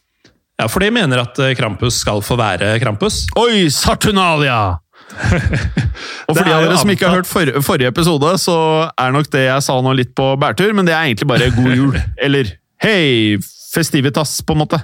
Ja, 0.58 0.65
For 0.65 0.82
de 0.82 0.89
mener 0.98 1.22
at 1.22 1.38
Krampus 1.58 2.02
skal 2.02 2.26
få 2.26 2.39
være 2.42 2.74
Krampus. 2.82 3.28
Oi, 3.38 3.70
Saturnalia! 3.74 4.80
og 6.28 6.36
for 6.36 6.43
de 6.45 6.54
av 6.54 6.62
er 6.62 6.67
dere 6.67 6.80
som 6.80 6.91
ikke 6.93 7.08
har 7.10 7.19
hørt 7.19 7.30
for, 7.30 7.52
forrige 7.65 7.91
episode, 7.91 8.32
så 8.41 8.56
er 8.93 9.13
nok 9.15 9.30
det 9.34 9.45
jeg 9.48 9.65
sa 9.65 9.78
nå 9.84 9.93
litt 9.98 10.13
på 10.17 10.32
bærtur, 10.41 10.74
men 10.78 10.88
det 10.88 10.95
er 10.95 11.10
egentlig 11.10 11.30
bare 11.30 11.52
god 11.56 11.72
jul. 11.76 12.00
Eller 12.26 12.54
hei, 12.84 13.38
festivitas, 13.74 14.39
på 14.45 14.56
en 14.56 14.63
måte. 14.63 14.82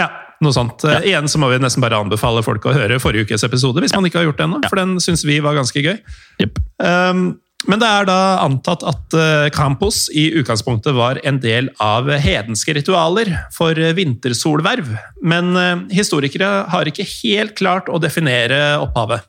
Ja, 0.00 0.10
noe 0.44 0.54
sånt. 0.56 0.84
Eh, 0.88 1.10
Igjen 1.12 1.30
så 1.30 1.40
må 1.40 1.50
vi 1.52 1.60
nesten 1.62 1.84
bare 1.84 2.00
anbefale 2.02 2.44
folk 2.46 2.66
å 2.68 2.74
høre 2.76 3.00
forrige 3.02 3.28
ukes 3.28 3.46
episode, 3.46 3.82
hvis 3.84 3.94
man 3.96 4.08
ikke 4.08 4.20
har 4.20 4.30
gjort 4.30 4.40
det 4.40 4.48
ennå, 4.48 4.62
for 4.68 4.80
den 4.80 4.96
syns 5.02 5.24
vi 5.28 5.38
var 5.44 5.56
ganske 5.58 5.84
gøy. 5.84 5.98
Yep. 6.42 6.62
Um, 6.82 7.26
men 7.64 7.80
det 7.80 7.88
er 7.88 8.04
da 8.08 8.18
antatt 8.44 8.84
at 8.86 9.14
Campos 9.56 10.04
i 10.12 10.28
utgangspunktet 10.38 10.94
var 10.94 11.18
en 11.26 11.40
del 11.42 11.70
av 11.82 12.10
hedenske 12.12 12.74
ritualer 12.76 13.32
for 13.54 13.78
uh, 13.80 13.94
vintersolverv, 13.96 14.92
men 15.24 15.56
uh, 15.56 15.86
historikere 15.88 16.66
har 16.70 16.90
ikke 16.90 17.08
helt 17.24 17.56
klart 17.58 17.88
å 17.88 18.00
definere 18.02 18.76
opphavet. 18.84 19.24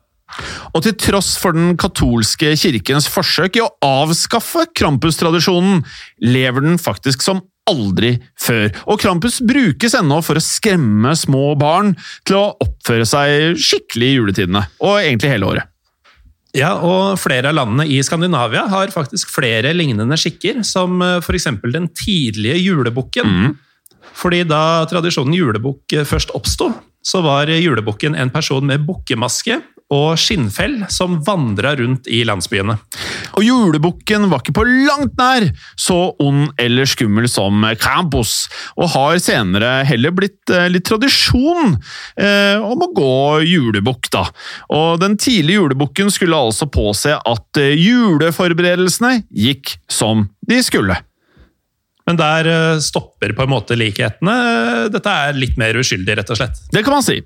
Og 0.76 0.84
til 0.84 0.96
tross 1.00 1.32
for 1.40 1.56
den 1.56 1.72
katolske 1.80 2.52
kirkens 2.60 3.08
forsøk 3.10 3.56
i 3.56 3.64
å 3.64 3.70
avskaffe 3.84 4.66
Krampus-tradisjonen, 4.76 5.80
lever 6.20 6.66
den 6.66 6.76
faktisk 6.80 7.24
som 7.24 7.40
aldri 7.68 8.14
før. 8.40 8.68
Og 8.88 9.00
Krampus 9.02 9.40
brukes 9.44 9.96
ennå 9.98 10.20
for 10.24 10.40
å 10.40 10.44
skremme 10.44 11.14
små 11.18 11.52
barn 11.60 11.94
til 12.28 12.40
å 12.40 12.46
oppføre 12.64 13.08
seg 13.08 13.58
skikkelig 13.60 14.12
i 14.12 14.20
juletidene, 14.20 14.64
og 14.84 15.00
egentlig 15.00 15.34
hele 15.34 15.52
året. 15.54 15.74
Ja, 16.56 16.72
og 16.80 17.18
flere 17.20 17.50
av 17.50 17.58
landene 17.58 17.84
i 17.92 17.98
Skandinavia 18.04 18.64
har 18.72 18.92
faktisk 18.92 19.30
flere 19.34 19.74
lignende 19.76 20.16
skikker, 20.16 20.62
som 20.64 21.02
f.eks. 21.02 21.26
for 21.26 21.36
eksempel 21.36 21.74
den 21.76 21.90
tidlige 21.92 22.56
julebukken. 22.62 23.56
Fordi 24.18 24.42
da 24.48 24.86
tradisjonen 24.90 25.36
julebukk 25.36 25.94
eh, 25.94 26.06
først 26.08 26.32
oppsto, 26.34 26.72
så 27.04 27.20
var 27.22 27.50
julebukken 27.52 28.16
en 28.18 28.32
person 28.34 28.64
med 28.66 28.86
bukkemaske 28.88 29.60
og 29.94 30.18
skinnfell 30.20 30.82
som 30.92 31.16
vandra 31.24 31.72
rundt 31.78 32.08
i 32.12 32.20
landsbyene. 32.28 32.76
Og 33.38 33.44
julebukken 33.44 34.28
var 34.28 34.42
ikke 34.42 34.56
på 34.58 34.66
langt 34.68 35.16
nær 35.16 35.48
så 35.80 36.12
ond 36.20 36.52
eller 36.60 36.88
skummel 36.88 37.28
som 37.30 37.64
Campos, 37.80 38.48
og 38.76 38.92
har 38.92 39.20
senere 39.22 39.82
heller 39.88 40.12
blitt 40.16 40.52
eh, 40.52 40.68
litt 40.72 40.86
tradisjon 40.88 41.78
eh, 42.20 42.60
om 42.60 42.84
å 42.84 42.92
gå 42.96 43.16
julebukk, 43.48 44.10
da. 44.12 44.26
Og 44.76 45.00
den 45.02 45.16
tidlige 45.20 45.62
julebukken 45.62 46.12
skulle 46.12 46.36
altså 46.36 46.68
påse 46.72 47.16
at 47.16 47.60
eh, 47.60 47.76
juleforberedelsene 47.78 49.22
gikk 49.32 49.78
som 49.88 50.28
de 50.48 50.60
skulle. 50.64 51.00
Men 52.08 52.16
der 52.16 52.48
eh, 52.48 52.82
stopper 52.84 53.34
på 53.36 53.44
en 53.44 53.52
måte 53.52 53.76
likhetene. 53.76 54.36
Dette 54.92 55.16
er 55.24 55.36
litt 55.36 55.58
mer 55.60 55.76
uskyldig, 55.76 56.20
rett 56.20 56.32
og 56.32 56.40
slett. 56.40 56.62
Det 56.72 56.84
kan 56.84 56.96
man 56.96 57.04
si. 57.04 57.20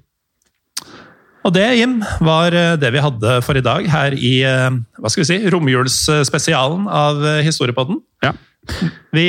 Og 1.42 1.50
det, 1.54 1.64
Jim, 1.80 1.98
var 2.22 2.54
eh, 2.54 2.76
det 2.78 2.92
vi 2.94 3.02
hadde 3.02 3.34
for 3.42 3.58
i 3.58 3.64
dag 3.64 3.86
her 3.90 4.14
i 4.14 4.32
eh, 4.46 4.78
hva 5.02 5.10
skal 5.10 5.24
vi 5.24 5.28
si, 5.30 5.38
romjulsspesialen 5.50 6.86
av 6.86 7.22
eh, 7.26 7.42
Historiepodden. 7.46 7.98
Ja. 8.22 8.34
Vi 9.10 9.24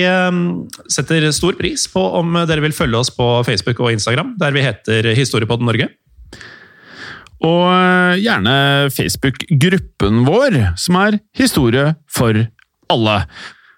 setter 0.94 1.24
stor 1.34 1.56
pris 1.58 1.88
på 1.90 2.02
om 2.20 2.36
dere 2.46 2.62
vil 2.62 2.76
følge 2.78 3.00
oss 3.00 3.10
på 3.10 3.26
Facebook 3.48 3.80
og 3.82 3.96
Instagram, 3.96 4.36
der 4.38 4.54
vi 4.54 4.62
heter 4.62 5.08
Historiepodden 5.18 5.66
Norge. 5.66 5.88
Og 7.42 7.66
gjerne 8.22 8.54
Facebook-gruppen 8.94 10.22
vår, 10.30 10.60
som 10.78 11.00
er 11.02 11.18
Historie 11.42 11.96
for 12.14 12.44
alle. 12.94 13.18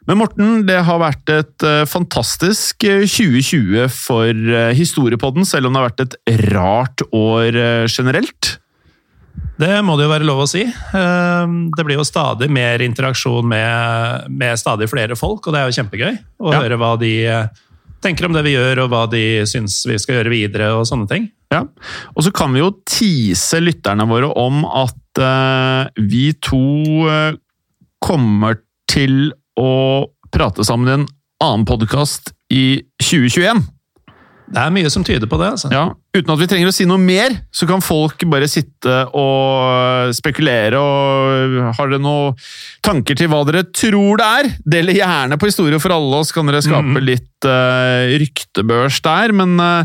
Men 0.07 0.19
Morten, 0.21 0.59
det 0.67 0.77
har 0.85 0.99
vært 1.01 1.31
et 1.33 1.63
eh, 1.65 1.81
fantastisk 1.89 2.83
eh, 2.85 3.05
2020 3.09 3.87
for 3.89 4.29
eh, 4.29 4.73
Historiepodden, 4.77 5.47
selv 5.49 5.65
om 5.69 5.73
det 5.73 5.81
har 5.81 5.87
vært 5.89 6.03
et 6.05 6.17
rart 6.53 7.01
år 7.15 7.57
eh, 7.57 7.85
generelt. 7.89 8.51
Det 9.57 9.71
må 9.87 9.95
det 9.97 10.05
jo 10.05 10.11
være 10.11 10.27
lov 10.27 10.43
å 10.43 10.49
si. 10.51 10.61
Eh, 10.67 11.53
Det 11.77 11.85
blir 11.87 11.97
jo 11.97 12.05
stadig 12.05 12.51
mer 12.53 12.83
interaksjon 12.85 13.47
med, 13.49 14.27
med 14.29 14.59
stadig 14.61 14.87
flere 14.91 15.17
folk, 15.17 15.47
og 15.47 15.55
det 15.55 15.61
er 15.63 15.71
jo 15.71 15.77
kjempegøy 15.79 16.11
å 16.43 16.53
Ja. 16.53 16.59
høre 16.61 16.77
hva 16.81 16.91
de 17.01 17.13
eh, 17.25 17.47
tenker 18.05 18.27
om 18.27 18.35
det 18.35 18.43
vi 18.45 18.53
gjør, 18.53 18.83
og 18.85 18.91
hva 18.93 19.05
de 19.09 19.23
syns 19.49 19.79
vi 19.89 19.97
skal 19.97 20.19
gjøre 20.19 20.33
videre, 20.35 20.67
og 20.77 20.85
sånne 20.85 21.09
ting. 21.09 21.25
Ja. 21.53 21.63
Og 22.13 22.27
så 22.27 22.33
kan 22.35 22.53
vi 22.53 22.61
jo 22.61 22.69
tease 22.85 23.57
lytterne 23.63 24.05
våre 24.09 24.29
om 24.37 24.61
at 24.69 25.21
eh, 25.23 25.89
vi 26.05 26.27
to 26.45 26.61
eh, 27.09 27.39
kommer 28.05 28.59
til 28.91 29.31
å 29.59 30.07
prate 30.33 30.65
sammen 30.67 30.89
i 30.89 30.95
en 30.99 31.07
annen 31.43 31.65
podkast 31.67 32.33
i 32.53 32.83
2021. 33.03 33.63
Det 34.45 34.62
er 34.62 34.69
mye 34.75 34.89
som 34.93 35.03
tyder 35.03 35.25
på 35.27 35.39
det. 35.41 35.47
altså. 35.55 35.69
Ja, 35.73 35.88
Uten 36.15 36.31
at 36.31 36.39
vi 36.39 36.45
trenger 36.47 36.69
å 36.69 36.73
si 36.75 36.86
noe 36.88 37.01
mer, 37.01 37.34
så 37.51 37.65
kan 37.67 37.81
folk 37.84 38.21
bare 38.31 38.47
sitte 38.47 38.93
og 39.17 40.13
spekulere. 40.15 40.77
og 40.79 41.73
Har 41.75 41.89
dere 41.91 41.99
noen 41.99 42.38
tanker 42.86 43.17
til 43.19 43.27
hva 43.27 43.41
dere 43.49 43.65
tror 43.75 44.21
det 44.21 44.27
er? 44.39 44.49
Del 44.77 44.93
gjerne 44.95 45.36
på 45.41 45.49
Historie 45.49 45.79
for 45.84 45.91
alle, 45.91 46.21
så 46.23 46.38
kan 46.38 46.45
dere 46.47 46.62
skape 46.63 46.86
Mhm. 46.93 47.03
litt 47.03 47.47
uh, 47.49 48.05
ryktebørs 48.21 49.01
der. 49.03 49.34
Men 49.36 49.60
uh, 49.60 49.84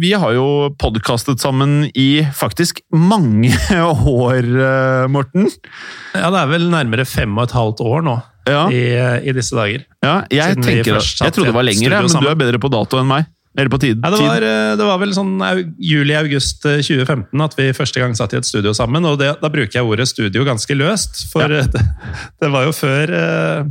vi 0.00 0.12
har 0.16 0.32
jo 0.34 0.48
podkastet 0.80 1.38
sammen 1.44 1.90
i 1.94 2.22
faktisk 2.34 2.80
mange 2.90 3.52
år, 4.24 4.42
eh, 4.42 5.06
Morten. 5.12 5.48
Ja, 6.14 6.30
Det 6.30 6.40
er 6.40 6.50
vel 6.50 6.70
nærmere 6.72 7.04
fem 7.06 7.36
og 7.38 7.44
et 7.48 7.54
halvt 7.58 7.80
år 7.84 8.02
nå 8.06 8.16
Ja, 8.44 8.66
i, 8.68 8.82
i 9.28 9.32
disse 9.32 9.56
dager. 9.56 9.86
ja 10.04 10.16
jeg, 10.28 10.58
tenker, 10.60 10.98
jeg 11.00 11.32
trodde 11.32 11.48
det 11.48 11.56
var 11.56 11.64
lenger, 11.64 11.94
men 12.04 12.12
du 12.20 12.28
er 12.28 12.36
bedre 12.36 12.60
på 12.60 12.68
dato 12.72 12.98
enn 13.00 13.08
meg. 13.08 13.30
Eller 13.54 13.70
på 13.70 13.78
tid. 13.78 14.00
Ja, 14.02 14.10
det, 14.10 14.18
var, 14.18 14.42
eh, 14.42 14.72
det 14.74 14.86
var 14.88 14.98
vel 14.98 15.12
sånn 15.14 15.36
juli-august 15.78 16.64
eh, 16.66 16.80
2015 16.82 17.44
at 17.44 17.54
vi 17.54 17.68
første 17.76 18.02
gang 18.02 18.16
satt 18.18 18.34
i 18.34 18.40
et 18.40 18.48
studio 18.48 18.72
sammen. 18.74 19.04
og 19.06 19.20
det, 19.20 19.28
Da 19.38 19.50
bruker 19.52 19.78
jeg 19.78 19.86
ordet 19.86 20.08
studio 20.10 20.42
ganske 20.44 20.74
løst, 20.74 21.22
for 21.30 21.46
Ja. 21.46 21.60
eh, 21.62 21.68
det, 21.74 21.84
det 22.42 22.50
var 22.50 22.66
jo 22.66 22.72
før, 22.74 23.12
eh, 23.14 23.68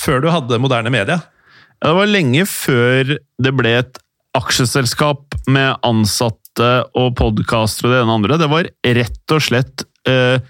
før 0.00 0.24
du 0.24 0.30
hadde 0.32 0.58
moderne 0.64 0.90
media. 0.94 1.18
Ja, 1.82 1.90
det 1.92 1.96
var 2.00 2.08
lenge 2.10 2.46
før 2.48 3.18
det 3.20 3.52
ble 3.54 3.74
et 3.82 4.00
aksjeselskap 4.38 5.36
med 5.50 5.76
ansatte 5.86 6.70
og 6.96 7.12
podkastere 7.20 7.88
og 7.90 7.92
det 7.94 8.00
ene 8.00 8.10
og 8.14 8.18
andre. 8.22 8.38
Det 8.40 8.48
var 8.50 8.70
rett 8.98 9.34
og 9.36 9.44
slett 9.44 9.84
eh, 10.08 10.40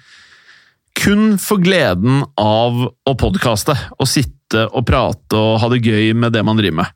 kun 0.98 1.36
for 1.40 1.62
gleden 1.62 2.22
av 2.40 2.86
å 2.88 3.16
podkaste. 3.18 3.76
og 3.98 4.08
sitte 4.08 4.64
og 4.72 4.86
prate 4.88 5.36
og 5.36 5.58
ha 5.60 5.68
det 5.74 5.82
gøy 5.84 6.14
med 6.16 6.32
det 6.32 6.44
man 6.46 6.56
driver 6.56 6.82
med. 6.82 6.94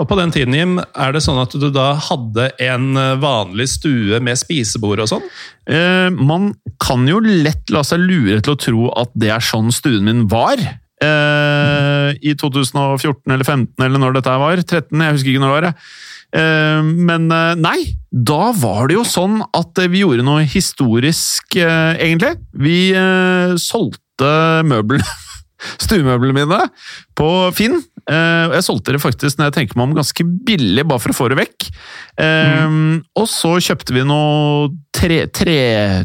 Og 0.00 0.06
på 0.08 0.16
den 0.16 0.30
tiden, 0.32 0.54
Jim, 0.56 0.78
er 0.80 1.12
det 1.12 1.20
sånn 1.20 1.40
at 1.42 1.52
du 1.52 1.66
da 1.74 1.90
hadde 2.00 2.46
en 2.64 2.94
vanlig 3.20 3.66
stue 3.74 4.20
med 4.24 4.38
spisebord 4.40 5.02
og 5.04 5.10
sånn? 5.10 5.26
Eh, 5.68 6.08
man 6.16 6.54
kan 6.80 7.04
jo 7.04 7.20
lett 7.20 7.68
la 7.74 7.82
seg 7.84 8.00
lure 8.00 8.38
til 8.40 8.54
å 8.54 8.60
tro 8.60 8.86
at 8.96 9.12
det 9.20 9.28
er 9.34 9.44
sånn 9.44 9.68
stuen 9.74 10.08
min 10.08 10.24
var. 10.32 10.62
Eh, 11.00 12.16
I 12.16 12.32
2014 12.32 13.28
eller 13.28 13.44
2015 13.44 13.84
eller 13.84 14.00
når 14.00 14.16
dette 14.16 14.38
var. 14.40 14.64
13, 14.64 15.04
jeg 15.04 15.18
husker 15.18 15.34
ikke 15.34 15.44
når 15.44 15.52
det 15.52 15.58
var. 15.58 15.68
jeg. 15.68 16.09
Eh, 16.30 16.82
men 16.82 17.30
eh, 17.34 17.54
nei, 17.58 17.78
da 18.10 18.50
var 18.56 18.88
det 18.88 18.98
jo 18.98 19.06
sånn 19.06 19.40
at 19.56 19.80
eh, 19.82 19.90
vi 19.90 20.04
gjorde 20.04 20.26
noe 20.26 20.46
historisk, 20.46 21.56
egentlig. 21.58 22.36
Vi 22.54 22.78
solgte 23.60 24.32
møblene 24.68 25.06
stuemøblene 25.84 26.36
mine 26.42 26.60
på 27.18 27.30
Finn. 27.56 27.80
Jeg 28.10 28.64
solgte 28.64 28.94
det 28.94 28.98
faktisk 29.02 29.38
når 29.38 29.50
jeg 29.50 29.54
tenker 29.54 29.78
meg 29.78 29.90
om 29.90 29.98
ganske 30.00 30.24
billig, 30.48 30.82
bare 30.88 31.02
for 31.02 31.12
å 31.12 31.18
få 31.18 31.28
det 31.30 31.36
vekk. 31.38 31.66
Mm. 32.18 33.04
Og 33.20 33.28
så 33.30 33.52
kjøpte 33.62 33.94
vi 33.94 34.02
noe 34.08 34.70
tre, 34.96 35.20
tre, 35.30 35.60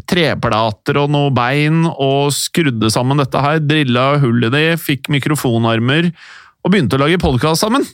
treplater 0.06 1.00
og 1.02 1.10
noe 1.16 1.34
bein 1.34 1.88
og 1.88 2.36
skrudde 2.36 2.92
sammen 2.94 3.24
dette 3.24 3.42
her. 3.42 3.64
Drilla 3.64 4.12
hull 4.22 4.46
i 4.46 4.54
de, 4.54 4.66
fikk 4.78 5.10
mikrofonarmer 5.16 6.12
og 6.12 6.76
begynte 6.76 7.00
å 7.00 7.06
lage 7.08 7.24
podkast 7.24 7.66
sammen. 7.66 7.88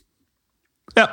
Ja. 0.98 1.08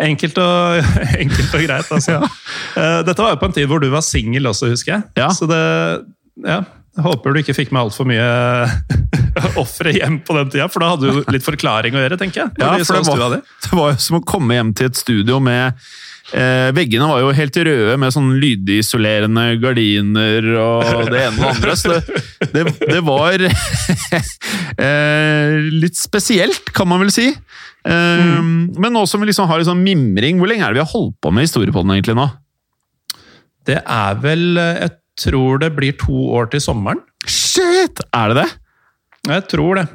Enkelt 0.00 0.38
og, 0.40 0.90
enkelt 1.22 1.54
og 1.56 1.64
greit, 1.66 1.90
altså. 1.92 2.18
ja. 2.18 2.90
Dette 3.06 3.20
var 3.20 3.34
jo 3.34 3.40
på 3.42 3.50
en 3.50 3.56
tid 3.56 3.70
hvor 3.70 3.82
du 3.82 3.88
var 3.92 4.04
singel 4.06 4.48
også, 4.50 4.70
husker 4.72 4.96
jeg. 4.96 5.08
Ja. 5.20 5.30
Så 5.36 5.48
det 5.50 5.62
Ja. 6.46 6.62
Jeg 6.98 7.04
håper 7.06 7.32
du 7.32 7.38
ikke 7.38 7.54
fikk 7.54 7.70
med 7.70 7.84
altfor 7.84 8.06
mye 8.08 8.24
ofre 9.62 9.92
hjem 9.94 10.18
på 10.26 10.34
den 10.34 10.48
tida, 10.50 10.66
for 10.68 10.82
da 10.82 10.88
hadde 10.90 11.12
du 11.12 11.30
litt 11.30 11.46
forklaring 11.46 11.94
å 11.94 12.02
gjøre, 12.02 12.18
tenker 12.18 12.42
jeg. 12.42 12.50
Ja, 12.58 12.72
for 12.82 12.98
det 12.98 13.14
var, 13.20 13.36
det 13.38 13.78
var 13.78 13.92
jo 13.92 14.00
som 14.02 14.18
å 14.18 14.22
komme 14.26 14.56
hjem 14.58 14.72
til 14.76 14.90
et 14.90 14.98
studio 14.98 15.38
med 15.44 15.78
eh, 16.36 16.70
Veggene 16.76 17.08
var 17.10 17.20
jo 17.22 17.32
helt 17.36 17.56
røde 17.66 17.96
med 18.00 18.14
sånn 18.14 18.30
lydisolerende 18.42 19.44
gardiner 19.62 20.46
og 20.60 21.10
det 21.10 21.24
ene 21.26 21.36
og 21.36 21.42
det 21.42 21.50
andre. 21.54 21.76
Så 21.78 21.96
det, 21.96 22.54
det, 22.54 22.64
det 22.80 23.02
var 23.06 23.44
eh, 24.86 25.56
litt 25.74 25.98
spesielt, 25.98 26.72
kan 26.76 26.88
man 26.90 27.02
vel 27.04 27.12
si. 27.14 27.28
Eh, 27.30 28.40
Men 28.40 28.94
nå 28.96 29.04
som 29.08 29.22
vi 29.22 29.30
liksom 29.30 29.48
har 29.50 29.62
en 29.62 29.70
sånn 29.72 29.84
mimring, 29.84 30.40
hvor 30.40 30.50
lenge 30.50 30.66
er 30.66 30.72
det 30.74 30.80
vi 30.80 30.86
har 30.86 30.94
holdt 30.94 31.16
på 31.22 31.32
med 31.34 31.48
historiepodden 31.48 31.94
egentlig 31.96 32.18
nå? 32.18 32.28
Det 33.68 33.78
er 33.84 34.14
vel 34.22 34.56
Jeg 34.56 34.94
tror 35.20 35.58
det 35.60 35.68
blir 35.76 35.92
to 36.00 36.16
år 36.38 36.48
til 36.52 36.62
sommeren. 36.64 37.02
Shit! 37.28 38.00
Er 38.16 38.32
det 38.32 38.44
det? 38.44 38.50
Jeg 39.28 39.42
tror 39.52 39.76
det. 39.76 39.86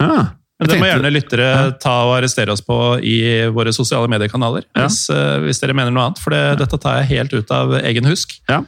Ja. 0.00 0.20
Men 0.60 0.68
det 0.68 0.78
må 0.80 0.88
gjerne 0.90 1.12
lyttere 1.14 1.48
ta 1.80 1.94
og 2.04 2.18
arrestere 2.18 2.52
oss 2.52 2.62
på 2.64 2.76
i 3.00 3.16
våre 3.54 3.72
sosiale 3.72 4.10
mediekanaler. 4.12 4.66
Ja. 4.76 4.84
Hvis, 4.84 5.06
eh, 5.12 5.38
hvis 5.46 5.62
dere 5.62 5.76
mener 5.76 5.94
noe 5.94 6.10
annet, 6.10 6.20
for 6.20 6.36
det, 6.36 6.60
dette 6.60 6.78
tar 6.80 7.00
jeg 7.00 7.10
helt 7.14 7.34
ut 7.34 7.54
av 7.56 7.72
egen 7.80 8.08
husk. 8.10 8.36
Ja. 8.50 8.60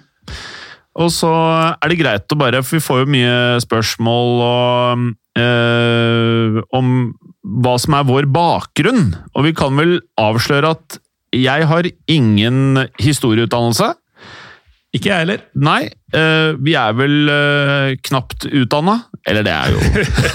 Og 1.03 1.13
så 1.13 1.31
er 1.73 1.89
det 1.89 2.01
greit 2.03 2.33
å 2.35 2.37
bare 2.37 2.61
For 2.61 2.77
vi 2.77 2.85
får 2.85 2.99
jo 3.03 3.13
mye 3.15 3.37
spørsmål 3.65 4.43
og, 4.45 5.07
eh, 5.41 6.59
om 6.77 6.91
hva 7.65 7.79
som 7.81 7.97
er 7.97 8.09
vår 8.09 8.29
bakgrunn. 8.33 9.15
Og 9.35 9.49
vi 9.49 9.55
kan 9.57 9.77
vel 9.77 10.01
avsløre 10.21 10.75
at 10.77 10.99
jeg 11.33 11.65
har 11.69 11.89
ingen 12.13 12.89
historieutdannelse. 13.01 13.95
Ikke 14.93 15.09
jeg 15.09 15.25
heller. 15.25 15.45
Nei, 15.57 15.87
eh, 16.13 16.53
vi 16.61 16.75
er 16.77 16.97
vel 16.97 17.31
eh, 17.33 17.93
knapt 18.05 18.45
utdanna. 18.51 18.99
Eller 19.29 19.47
det 19.47 19.53
er 19.55 19.73
jo 19.73 19.79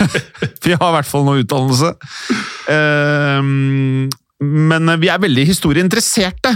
Vi 0.66 0.74
har 0.74 0.88
i 0.88 0.96
hvert 0.96 1.10
fall 1.10 1.28
noe 1.28 1.44
utdannelse. 1.44 1.92
Eh, 2.74 3.52
men 4.48 4.94
vi 5.02 5.10
er 5.10 5.22
veldig 5.22 5.44
historieinteresserte. 5.50 6.52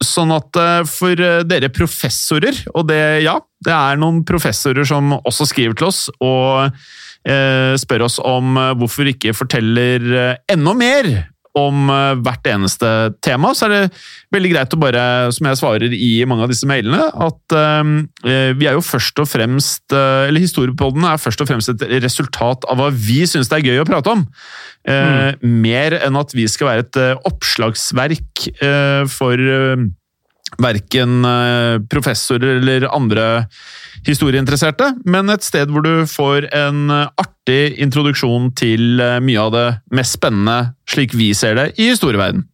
Sånn 0.00 0.30
at 0.32 0.58
for 0.88 1.20
dere 1.44 1.68
professorer, 1.68 2.56
og 2.72 2.86
det, 2.88 3.02
ja, 3.26 3.34
det 3.60 3.74
er 3.76 4.00
noen 4.00 4.22
professorer 4.24 4.88
som 4.88 5.12
også 5.18 5.44
skriver 5.50 5.76
til 5.76 5.90
oss 5.90 6.06
og 6.24 6.72
spør 7.84 8.06
oss 8.08 8.16
om 8.24 8.56
hvorfor 8.80 9.04
vi 9.04 9.12
ikke 9.12 9.36
forteller 9.36 10.08
enda 10.48 10.72
mer 10.72 11.12
om 11.58 11.90
eh, 11.92 12.14
hvert 12.24 12.48
eneste 12.48 12.88
tema, 13.24 13.52
så 13.56 13.66
er 13.66 13.72
det 13.74 14.02
veldig 14.32 14.52
greit 14.54 14.74
å 14.74 14.80
bare, 14.80 15.04
som 15.36 15.48
jeg 15.48 15.60
svarer 15.60 15.96
i 15.96 16.10
mange 16.28 16.46
av 16.46 16.52
disse 16.52 16.68
mailene, 16.68 17.08
at 17.12 17.56
eh, 17.58 18.52
vi 18.56 18.68
er 18.68 18.78
jo 18.78 18.84
først 18.84 19.20
og 19.22 19.28
fremst 19.28 19.94
eh, 19.96 20.28
Eller 20.30 20.44
Historiepodden 20.44 21.04
er 21.08 21.20
først 21.20 21.44
og 21.44 21.50
fremst 21.50 21.72
et 21.74 21.86
resultat 22.04 22.64
av 22.70 22.80
hva 22.80 22.90
vi 22.92 23.22
syns 23.28 23.52
det 23.52 23.60
er 23.60 23.72
gøy 23.72 23.82
å 23.82 23.88
prate 23.88 24.16
om. 24.16 24.26
Mm. 24.82 25.44
Mer 25.62 25.94
enn 26.00 26.16
at 26.18 26.32
vi 26.34 26.48
skal 26.50 26.72
være 26.72 26.86
et 26.86 26.98
eh, 26.98 27.26
oppslagsverk 27.28 28.46
eh, 28.64 29.02
for 29.10 29.38
eh, 29.38 29.84
verken 30.60 31.22
eh, 31.24 31.76
professorer 31.92 32.58
eller 32.58 32.88
andre 32.92 33.26
historieinteresserte, 34.06 34.88
men 35.06 35.30
et 35.30 35.44
sted 35.46 35.70
hvor 35.70 35.84
du 35.86 36.06
får 36.10 36.48
en 36.56 36.90
eh, 36.90 37.10
artig 37.22 37.78
introduksjon 37.82 38.50
til 38.58 39.02
eh, 39.02 39.18
mye 39.22 39.42
av 39.42 39.52
det 39.54 39.66
mest 39.94 40.18
spennende, 40.18 40.74
slik 40.90 41.14
vi 41.14 41.30
ser 41.38 41.58
det, 41.58 41.68
i 41.78 41.92
historieverdenen. 41.92 42.48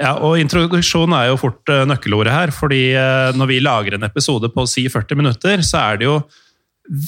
Ja, 0.00 0.14
og 0.24 0.38
Introduksjon 0.40 1.12
er 1.12 1.28
jo 1.28 1.40
fort 1.42 1.68
eh, 1.68 1.84
nøkkelordet 1.88 2.32
her. 2.32 2.52
fordi 2.56 2.94
Når 3.36 3.46
vi 3.50 3.58
lager 3.60 3.94
en 3.94 4.06
episode 4.06 4.48
på 4.48 4.64
si 4.66 4.86
40 4.88 5.18
minutter, 5.18 5.60
så 5.66 5.82
er 5.82 6.00
det 6.00 6.08
jo 6.08 6.22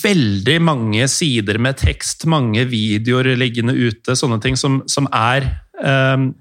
veldig 0.04 0.58
mange 0.62 1.08
sider 1.08 1.58
med 1.58 1.80
tekst, 1.80 2.26
mange 2.28 2.66
videoer 2.68 3.32
liggende 3.38 3.72
ute, 3.72 4.14
sånne 4.14 4.38
ting 4.44 4.58
som, 4.61 4.82
som 4.87 5.08
er 5.11 5.48
um, 5.82 6.35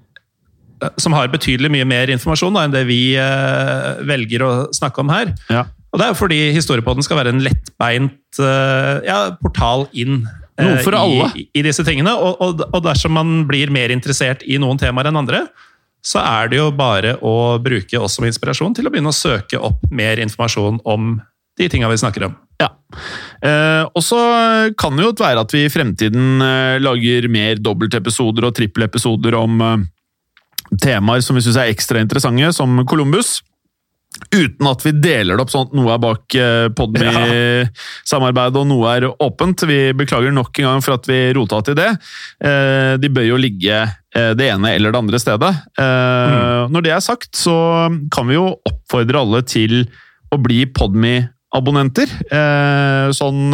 Som 1.00 1.16
har 1.16 1.32
betydelig 1.32 1.70
mye 1.72 1.86
mer 1.88 2.12
informasjon 2.12 2.54
da, 2.54 2.66
enn 2.66 2.74
det 2.74 2.84
vi 2.86 3.14
uh, 3.16 4.02
velger 4.06 4.44
å 4.44 4.52
snakke 4.74 5.02
om 5.02 5.10
her. 5.14 5.32
Ja. 5.50 5.64
Og 5.92 6.00
det 6.00 6.06
er 6.06 6.14
jo 6.14 6.20
fordi 6.22 6.38
Historiepodden 6.56 7.04
skal 7.04 7.20
være 7.20 7.34
en 7.34 7.42
lettbeint 7.44 8.40
eh, 8.40 8.94
ja, 9.04 9.18
portal 9.42 9.86
inn 9.92 10.22
eh, 10.24 10.64
Noe 10.64 10.78
for 10.84 10.96
alle. 10.96 11.28
I, 11.36 11.44
i 11.60 11.64
disse 11.66 11.84
tingene. 11.86 12.14
Og, 12.16 12.40
og, 12.40 12.64
og 12.70 12.80
dersom 12.86 13.14
man 13.18 13.42
blir 13.48 13.72
mer 13.74 13.92
interessert 13.92 14.44
i 14.48 14.56
noen 14.62 14.80
temaer 14.80 15.10
enn 15.10 15.20
andre, 15.20 15.44
så 16.02 16.22
er 16.24 16.50
det 16.50 16.58
jo 16.58 16.70
bare 16.74 17.14
å 17.22 17.58
bruke 17.62 18.00
oss 18.00 18.16
som 18.18 18.26
inspirasjon 18.26 18.74
til 18.74 18.88
å 18.88 18.92
begynne 18.92 19.12
å 19.12 19.16
søke 19.16 19.60
opp 19.60 19.84
mer 19.94 20.18
informasjon 20.22 20.80
om 20.88 21.14
de 21.60 21.68
tinga 21.70 21.90
vi 21.92 22.00
snakker 22.00 22.26
om. 22.26 22.34
Ja. 22.62 22.70
Eh, 23.44 23.84
og 23.92 24.02
så 24.04 24.18
kan 24.78 24.96
det 24.96 25.06
jo 25.06 25.14
være 25.18 25.44
at 25.44 25.54
vi 25.54 25.66
i 25.66 25.72
fremtiden 25.72 26.42
eh, 26.44 26.80
lager 26.82 27.28
mer 27.32 27.60
dobbeltepisoder 27.62 28.48
og 28.48 28.56
trippelepisoder 28.56 29.36
om 29.38 29.62
eh, 29.66 29.86
temaer 30.82 31.24
som 31.24 31.38
vi 31.38 31.44
syns 31.44 31.60
er 31.60 31.72
ekstra 31.72 32.02
interessante, 32.02 32.52
som 32.56 32.82
Columbus. 32.88 33.40
Uten 34.30 34.68
at 34.70 34.84
vi 34.86 34.92
deler 35.02 35.36
det 35.36 35.42
opp 35.44 35.50
sånn 35.52 35.66
at 35.66 35.74
noe 35.76 35.90
er 35.94 36.00
bak 36.02 36.36
eh, 36.38 36.68
Podme-samarbeidet 36.78 38.60
og 38.60 38.68
noe 38.70 38.92
er 38.94 39.06
åpent. 39.10 39.64
Vi 39.68 39.80
beklager 39.98 40.32
nok 40.34 40.56
en 40.62 40.68
gang 40.68 40.84
for 40.84 40.96
at 40.96 41.08
vi 41.10 41.18
rota 41.36 41.60
til 41.66 41.76
det. 41.78 41.90
Eh, 42.44 42.94
de 43.02 43.10
bør 43.12 43.26
jo 43.32 43.40
ligge 43.40 43.82
eh, 43.82 44.32
det 44.38 44.48
ene 44.54 44.74
eller 44.76 44.94
det 44.94 45.02
andre 45.02 45.20
stedet. 45.22 45.52
Eh, 45.80 46.62
Når 46.72 46.86
det 46.86 46.94
er 46.94 47.04
sagt, 47.04 47.32
så 47.36 47.56
kan 48.14 48.30
vi 48.30 48.38
jo 48.38 48.48
oppfordre 48.68 49.24
alle 49.24 49.42
til 49.48 49.82
å 50.32 50.38
bli 50.40 50.62
Podme-abonnenter. 50.72 52.08
Sånn 53.12 53.52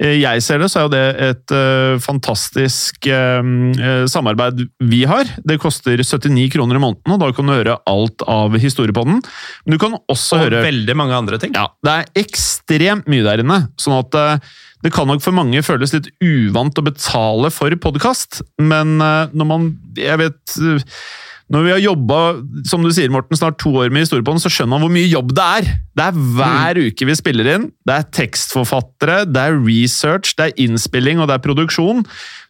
jeg 0.00 0.40
ser 0.44 0.62
det, 0.62 0.70
så 0.72 0.80
er 0.80 0.86
jo 0.86 0.92
det 0.94 1.02
et 1.26 1.52
eh, 1.52 1.98
fantastisk 2.00 3.08
eh, 3.10 3.50
eh, 3.76 4.04
samarbeid 4.08 4.62
vi 4.88 5.02
har. 5.08 5.28
Det 5.44 5.58
koster 5.60 6.00
79 6.00 6.48
kroner 6.54 6.78
i 6.78 6.82
måneden, 6.82 7.12
og 7.12 7.20
da 7.20 7.28
kan 7.36 7.50
du 7.50 7.52
høre 7.52 7.76
alt 7.90 8.24
av 8.24 8.56
Historiepodden. 8.60 9.20
Men 9.66 9.76
du 9.76 9.80
kan 9.82 9.98
også 10.00 10.38
Og 10.38 10.46
høre 10.46 10.64
veldig 10.64 10.96
mange 10.96 11.18
andre 11.18 11.40
ting. 11.42 11.52
ja, 11.56 11.68
det 11.84 11.92
er 11.92 12.24
ekstremt 12.24 13.10
mye 13.12 13.26
der 13.26 13.44
inne, 13.44 13.62
sånn 13.80 13.98
at 14.00 14.16
eh, 14.16 14.50
det 14.80 14.94
kan 14.94 15.08
nok 15.10 15.20
for 15.20 15.36
mange 15.36 15.60
føles 15.64 15.92
litt 15.92 16.08
uvant 16.24 16.78
å 16.80 16.86
betale 16.86 17.50
for 17.52 17.74
podkast, 17.84 18.40
men 18.62 18.96
eh, 19.04 19.34
når 19.36 19.50
man 19.50 19.72
Jeg 20.00 20.16
vet 20.22 20.56
eh, 20.64 20.94
Når 21.50 21.64
vi 21.66 21.72
har 21.74 21.80
jobba, 21.82 22.18
som 22.70 22.84
du 22.84 22.92
sier, 22.94 23.10
Morten, 23.10 23.34
snart 23.38 23.58
to 23.58 23.72
år 23.82 23.90
med 23.90 24.04
Historiepodden, 24.04 24.42
så 24.42 24.52
skjønner 24.52 24.76
man 24.76 24.84
hvor 24.84 24.92
mye 24.94 25.08
jobb 25.10 25.32
det 25.34 25.46
er. 25.58 25.70
Det 25.98 26.04
er 26.04 26.20
hver 26.36 26.78
uke 26.86 27.08
vi 27.08 27.16
spiller 27.18 27.50
inn. 27.56 27.64
Det 27.86 27.96
er 27.96 28.06
tekstforfattere, 28.20 29.24
det 29.26 29.42
er 29.42 29.58
research, 29.66 30.36
det 30.38 30.46
er 30.46 30.62
innspilling 30.62 31.18
og 31.18 31.26
det 31.30 31.38
er 31.38 31.46
produksjon. 31.48 32.04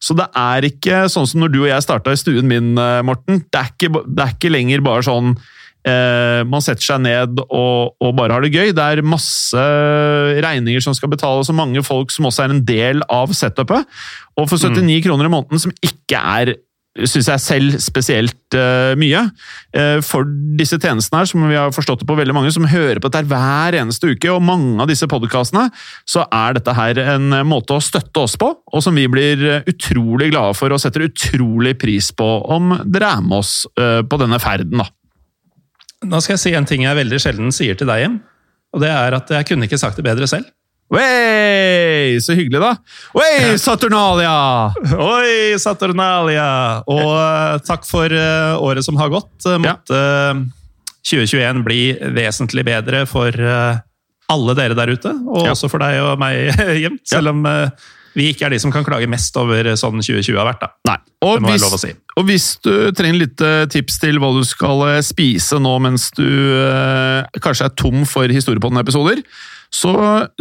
Så 0.04 0.16
det 0.18 0.28
er 0.36 0.68
ikke 0.68 1.06
sånn 1.12 1.30
som 1.30 1.40
når 1.40 1.54
du 1.54 1.62
og 1.62 1.70
jeg 1.70 1.86
starta 1.86 2.12
i 2.12 2.20
stuen 2.20 2.50
min, 2.50 2.74
eh, 2.76 3.00
Morten. 3.08 3.40
Det 3.48 3.62
er 3.62 3.72
ikke, 3.72 4.04
det 4.04 4.26
er 4.26 4.36
ikke 4.36 4.52
lenger 4.52 4.84
bare 4.84 5.08
sånn 5.08 5.34
Eh, 5.80 6.42
man 6.44 6.60
setter 6.60 6.84
seg 6.84 6.98
ned 7.06 7.38
og, 7.40 7.94
og 8.04 8.10
bare 8.18 8.36
har 8.36 8.44
det 8.44 8.52
gøy. 8.52 8.72
Det 8.76 8.84
er 8.84 9.06
masse 9.06 9.62
regninger 10.44 10.84
som 10.84 10.96
skal 10.96 11.12
betales, 11.12 11.48
og 11.48 11.56
mange 11.56 11.82
folk 11.86 12.12
som 12.12 12.28
også 12.28 12.44
er 12.44 12.54
en 12.54 12.64
del 12.68 13.04
av 13.08 13.32
setupet. 13.36 13.88
Og 14.36 14.50
for 14.50 14.60
79 14.60 15.00
kroner 15.06 15.28
i 15.28 15.32
måneden, 15.32 15.62
som 15.62 15.72
ikke 15.80 16.20
er 16.20 16.54
syns 16.98 17.29
jeg 17.31 17.42
selv 17.42 17.76
spesielt 17.83 18.57
uh, 18.59 18.92
mye. 18.98 19.22
Uh, 19.76 20.00
for 20.05 20.26
disse 20.59 20.79
tjenestene 20.81 21.20
her, 21.22 21.29
som 21.31 21.44
vi 21.46 21.59
har 21.59 21.74
forstått 21.74 22.03
det 22.03 22.09
på 22.09 22.16
veldig 22.18 22.35
mange, 22.35 22.50
som 22.55 22.66
hører 22.66 22.98
på 22.98 23.11
dette 23.11 23.31
hver 23.31 23.76
eneste 23.79 24.11
uke, 24.11 24.31
og 24.33 24.42
mange 24.42 24.74
av 24.83 24.90
disse 24.90 25.07
podkastene, 25.11 25.68
så 26.09 26.26
er 26.26 26.59
dette 26.59 26.74
her 26.76 26.98
en 27.14 27.40
måte 27.46 27.76
å 27.76 27.85
støtte 27.85 28.24
oss 28.24 28.37
på, 28.40 28.50
og 28.50 28.85
som 28.85 28.98
vi 28.98 29.07
blir 29.11 29.44
eh, 29.46 29.68
utrolig 29.70 30.33
glade 30.33 30.57
for 30.59 30.74
og 30.74 30.83
setter 30.83 31.07
utrolig 31.07 31.76
pris 31.81 32.11
på 32.16 32.29
om 32.50 32.74
dere 32.85 33.14
er 33.14 33.22
med 33.24 33.38
oss 33.38 33.55
uh, 33.79 34.03
på 34.03 34.20
denne 34.20 34.40
ferden. 34.42 34.83
da. 34.83 34.90
Nå 36.11 36.20
skal 36.24 36.37
jeg 36.37 36.42
si 36.42 36.57
en 36.57 36.66
ting 36.66 36.87
jeg 36.87 36.96
veldig 36.96 37.20
sjelden 37.22 37.55
sier 37.55 37.79
til 37.79 37.90
deg, 37.90 38.03
Jim. 38.03 38.20
Og 38.74 38.83
det 38.83 38.90
er 38.90 39.14
at 39.14 39.31
jeg 39.35 39.46
kunne 39.48 39.66
ikke 39.66 39.79
sagt 39.81 39.98
det 39.98 40.07
bedre 40.07 40.26
selv. 40.31 40.48
Wey, 40.90 42.19
så 42.21 42.33
hyggelig, 42.35 42.58
da! 42.60 42.73
Wey, 43.14 43.52
Saturnalia! 43.62 44.33
Oi, 44.98 45.58
Saturnalia! 45.62 46.46
Og 46.90 47.04
uh, 47.14 47.60
takk 47.62 47.87
for 47.87 48.10
uh, 48.10 48.56
året 48.58 48.83
som 48.87 48.98
har 48.98 49.12
gått. 49.12 49.31
Uh, 49.46 49.54
Måtte 49.62 49.94
eh, 50.00 50.40
2021 51.06 51.62
bli 51.67 51.79
vesentlig 52.17 52.64
bedre 52.67 53.04
for 53.08 53.35
alle 54.31 54.54
dere 54.58 54.77
der 54.79 54.92
ute, 54.94 55.14
og 55.27 55.46
Ja. 55.46 55.54
også 55.54 55.71
for 55.71 55.83
deg 55.83 55.96
og 56.02 56.19
meg, 56.23 56.50
Hjem. 56.83 56.98
Selv 57.08 57.33
om 57.37 57.46
vi 58.17 58.31
ikke 58.33 58.48
er 58.48 58.54
de 58.54 58.58
som 58.63 58.73
kan 58.75 58.85
klage 58.87 59.08
mest 59.11 59.37
over 59.40 59.71
sånn 59.79 60.00
2020 60.00 60.38
har 60.38 60.48
vært. 60.50 60.65
da. 60.65 60.73
Nei. 60.90 60.98
Og 61.21 61.37
Det 61.37 61.44
må 61.44 61.52
hvis, 61.52 61.63
lov 61.63 61.77
å 61.77 61.81
si. 61.83 61.92
og 62.17 62.27
hvis 62.31 62.48
du 62.65 62.73
trenger 62.96 63.21
litt 63.27 63.42
eh, 63.44 63.67
tips 63.71 63.98
til 64.00 64.19
hva 64.23 64.33
du 64.33 64.42
skal 64.48 64.85
eh, 64.88 65.00
spise 65.04 65.58
nå 65.61 65.75
mens 65.85 66.08
du 66.17 66.25
eh, 66.25 67.40
kanskje 67.44 67.69
er 67.69 67.75
tom 67.77 68.06
for 68.08 68.31
Historiepodden-episoder, 68.33 69.21
så 69.71 69.92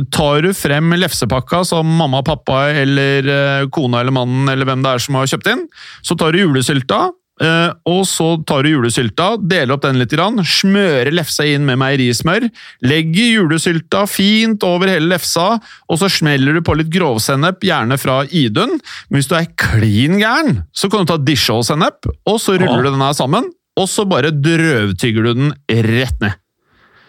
tar 0.09 0.41
du 0.41 0.53
frem 0.57 0.95
lefsepakka 0.97 1.61
som 1.67 1.86
mamma, 1.99 2.24
pappa 2.26 2.63
eller 2.74 3.28
eh, 3.30 3.67
kona 3.70 4.01
eller 4.01 4.15
mannen 4.15 4.49
eller 4.49 4.65
hvem 4.65 4.82
det 4.86 4.95
er 4.95 5.03
som 5.03 5.20
har 5.20 5.30
kjøpt 5.30 5.51
inn. 5.51 5.67
Så 6.01 6.17
tar 6.17 6.34
du 6.34 6.39
julesylta, 6.41 7.09
eh, 7.43 7.69
og 7.89 8.01
så 8.07 8.31
tar 8.47 8.63
du 8.65 8.71
julesylta, 8.73 9.31
deler 9.41 9.75
opp 9.75 9.85
den 9.85 9.99
litt, 10.01 10.13
grann, 10.13 10.41
smører 10.45 11.11
lefsa 11.13 11.45
inn 11.47 11.67
med 11.67 11.79
meierismør, 11.81 12.47
legger 12.85 13.31
julesylta 13.39 14.05
fint 14.09 14.65
over 14.67 14.91
hele 14.91 15.11
lefsa, 15.13 15.51
og 15.89 16.01
så 16.01 16.11
smeller 16.11 16.57
du 16.57 16.63
på 16.65 16.77
litt 16.79 16.91
grovsennep, 16.93 17.63
gjerne 17.65 17.99
fra 18.01 18.21
Idun. 18.29 18.77
Men 19.09 19.19
hvis 19.19 19.29
du 19.31 19.37
er 19.39 19.49
klin 19.59 20.19
gæren, 20.21 20.63
så 20.73 20.91
kan 20.91 21.05
du 21.05 21.13
ta 21.13 21.19
Dijon-sennep, 21.21 22.11
og 22.27 22.41
så 22.41 22.57
ruller 22.59 22.85
du 22.87 22.93
den 22.93 23.07
her 23.07 23.15
sammen, 23.17 23.49
og 23.79 23.87
så 23.87 24.05
bare 24.09 24.33
drøvtygger 24.35 25.29
du 25.29 25.33
den 25.43 25.57
rett 25.69 26.23
ned. 26.23 26.37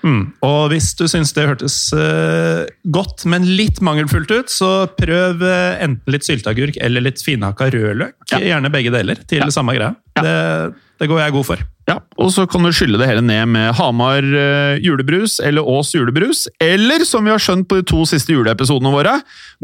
Mm. 0.06 0.20
Og 0.46 0.60
hvis 0.72 0.92
du 0.96 1.04
syns 1.10 1.34
det 1.36 1.46
hørtes 1.48 1.76
uh, 1.96 2.64
godt, 2.92 3.26
men 3.28 3.48
litt 3.58 3.82
mangelfullt 3.84 4.30
ut, 4.32 4.52
så 4.52 4.88
prøv 4.98 5.42
uh, 5.44 5.80
enten 5.82 6.14
litt 6.14 6.26
sylteagurk 6.26 6.78
eller 6.80 7.04
litt 7.04 7.20
finhakka 7.24 7.70
rødløk. 7.74 8.16
Ja. 8.32 8.40
Gjerne 8.52 8.72
begge 8.72 8.94
deler, 8.94 9.20
til 9.30 9.44
samme 9.52 9.76
greia. 9.76 9.94
Ja. 10.18 10.24
Det, 10.24 10.80
det 11.00 11.10
går 11.10 11.22
jeg 11.24 11.36
god 11.36 11.48
for. 11.52 11.66
Ja, 11.90 11.96
og 12.22 12.28
så 12.30 12.44
kan 12.46 12.62
du 12.62 12.70
skylle 12.76 13.00
det 13.00 13.08
hele 13.08 13.22
ned 13.24 13.50
med 13.50 13.72
Hamar 13.74 14.22
uh, 14.22 14.76
julebrus 14.78 15.40
eller 15.42 15.66
Ås 15.66 15.92
julebrus, 15.96 16.44
eller 16.62 17.02
som 17.08 17.26
vi 17.26 17.32
har 17.34 17.42
skjønt 17.42 17.66
på 17.70 17.80
de 17.80 17.86
to 17.90 18.04
siste 18.08 18.34
juleepisodene 18.36 18.92
våre, 18.94 19.16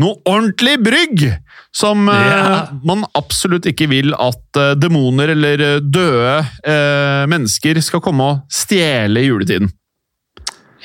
noe 0.03 0.19
ordentlig 0.27 0.79
brygg! 0.85 1.29
Som 1.77 2.07
man 2.09 3.03
absolutt 3.19 3.67
ikke 3.69 3.85
vil 3.91 4.15
at 4.17 4.59
demoner 4.81 5.35
eller 5.35 5.61
døde 5.85 6.39
eh, 6.65 7.27
mennesker 7.29 7.77
skal 7.85 8.01
komme 8.01 8.29
og 8.31 8.39
stjele 8.49 9.21
i 9.21 9.27
juletiden. 9.29 9.69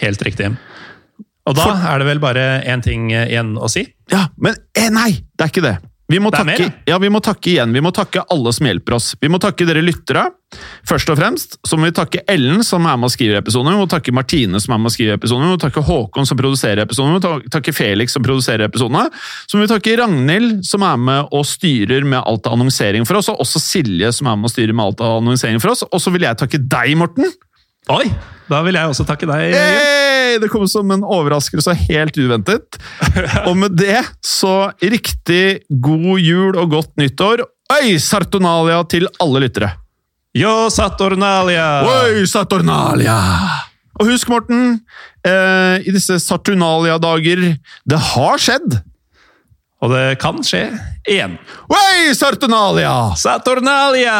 Helt 0.02 0.26
riktig. 0.26 0.52
Og 1.50 1.58
da 1.58 1.72
er 1.92 2.02
det 2.02 2.10
vel 2.10 2.22
bare 2.22 2.50
én 2.70 2.84
ting 2.86 3.10
igjen 3.14 3.56
å 3.58 3.70
si. 3.72 3.86
Ja, 4.12 4.28
men 4.42 4.58
eh, 4.78 4.92
nei, 4.94 5.14
det 5.34 5.48
er 5.48 5.54
ikke 5.54 5.66
det. 5.66 5.78
Vi 6.12 6.20
må, 6.20 6.28
takke, 6.34 6.44
mer, 6.50 6.72
ja, 6.90 6.98
vi 7.00 7.08
må 7.08 7.22
takke 7.24 7.54
igjen. 7.54 7.72
Vi 7.72 7.82
må 7.84 7.94
takke 7.96 8.26
alle 8.34 8.52
som 8.52 8.68
hjelper 8.68 8.98
oss. 8.98 9.14
Vi 9.22 9.30
må 9.32 9.40
takke 9.40 9.64
dere 9.68 9.84
lyttere, 9.84 10.26
først 10.88 11.12
og 11.14 11.16
fremst. 11.16 11.56
Så 11.64 11.78
må 11.80 11.88
vi 11.88 11.94
takke 11.96 12.24
Ellen, 12.32 12.66
som 12.68 12.84
er 12.84 12.98
med 13.00 13.08
og 13.08 13.14
skriver 13.14 13.40
episoden. 13.40 13.72
Vi 13.72 13.80
må 13.80 13.88
takke 13.88 14.12
Martine, 14.16 14.60
som 14.60 14.76
er 14.76 14.82
med 14.82 14.92
og 14.92 14.96
skriver 14.98 15.16
episoden. 15.16 15.48
Vi 15.48 15.56
må 15.56 15.62
takke 15.62 15.84
Håkon, 15.88 16.28
som 16.28 16.40
produserer 16.40 16.84
episoden. 16.84 17.16
Vi 17.16 17.22
må 17.22 17.52
takke 17.54 17.74
Felix, 17.76 18.18
som 18.18 18.26
produserer 18.26 18.66
episodene. 18.68 19.06
Så 19.48 19.56
må 19.56 19.64
vi 19.64 19.72
takke 19.72 19.96
Ragnhild, 20.02 20.66
som 20.68 20.84
er 20.84 21.00
med 21.00 21.32
og 21.32 21.48
styrer 21.48 22.04
med 22.04 22.20
alt 22.20 22.50
av 22.50 22.58
annonsering 22.60 23.08
for 23.08 23.22
oss. 23.22 23.32
Og 23.32 23.46
også 23.46 23.64
Silje, 23.64 24.12
som 24.18 24.28
er 24.28 24.42
med 24.42 24.52
og 24.52 24.56
styrer 24.56 24.76
med 24.76 24.90
alt 24.90 25.06
av 25.06 25.22
annonsering 25.22 25.64
for 25.64 25.72
oss. 25.78 25.86
Og 25.88 26.04
så 26.04 26.12
vil 26.12 26.28
jeg 26.28 26.42
takke 26.44 26.60
deg, 26.60 26.92
Morten. 27.00 27.32
Oi! 27.90 28.06
Da 28.52 28.60
vil 28.66 28.76
jeg 28.76 28.92
også 28.92 29.06
takke 29.08 29.26
deg. 29.30 29.56
Hey, 29.56 30.36
det 30.44 30.50
kom 30.52 30.66
som 30.70 30.90
en 30.92 31.06
overraskelse 31.08 31.72
og 31.72 31.86
helt 31.88 32.18
uventet. 32.20 32.78
Og 33.48 33.56
med 33.58 33.78
det 33.80 34.02
så 34.26 34.74
riktig 34.84 35.64
god 35.82 36.20
jul 36.20 36.60
og 36.60 36.74
godt 36.76 36.92
nyttår. 37.00 37.46
Oi, 37.72 37.96
Sartonalia 38.04 38.82
til 38.92 39.08
alle 39.24 39.46
lyttere! 39.46 39.72
Yo, 40.36 40.68
Saturnalia! 40.72 41.84
Oi, 41.88 42.26
Saturnalia! 42.28 43.16
Og 44.00 44.08
husk, 44.08 44.30
Morten, 44.32 44.78
eh, 45.28 45.84
i 45.84 45.92
disse 45.92 46.16
Saturnalia-dager 46.24 47.42
Det 47.88 48.00
har 48.14 48.40
skjedd! 48.40 48.78
Og 49.82 49.92
det 49.96 50.20
kan 50.22 50.40
skje 50.46 50.68
igjen. 51.10 51.40
Oi, 51.72 52.12
Saturnalia! 52.16 52.94
Saturnalia! 53.20 54.20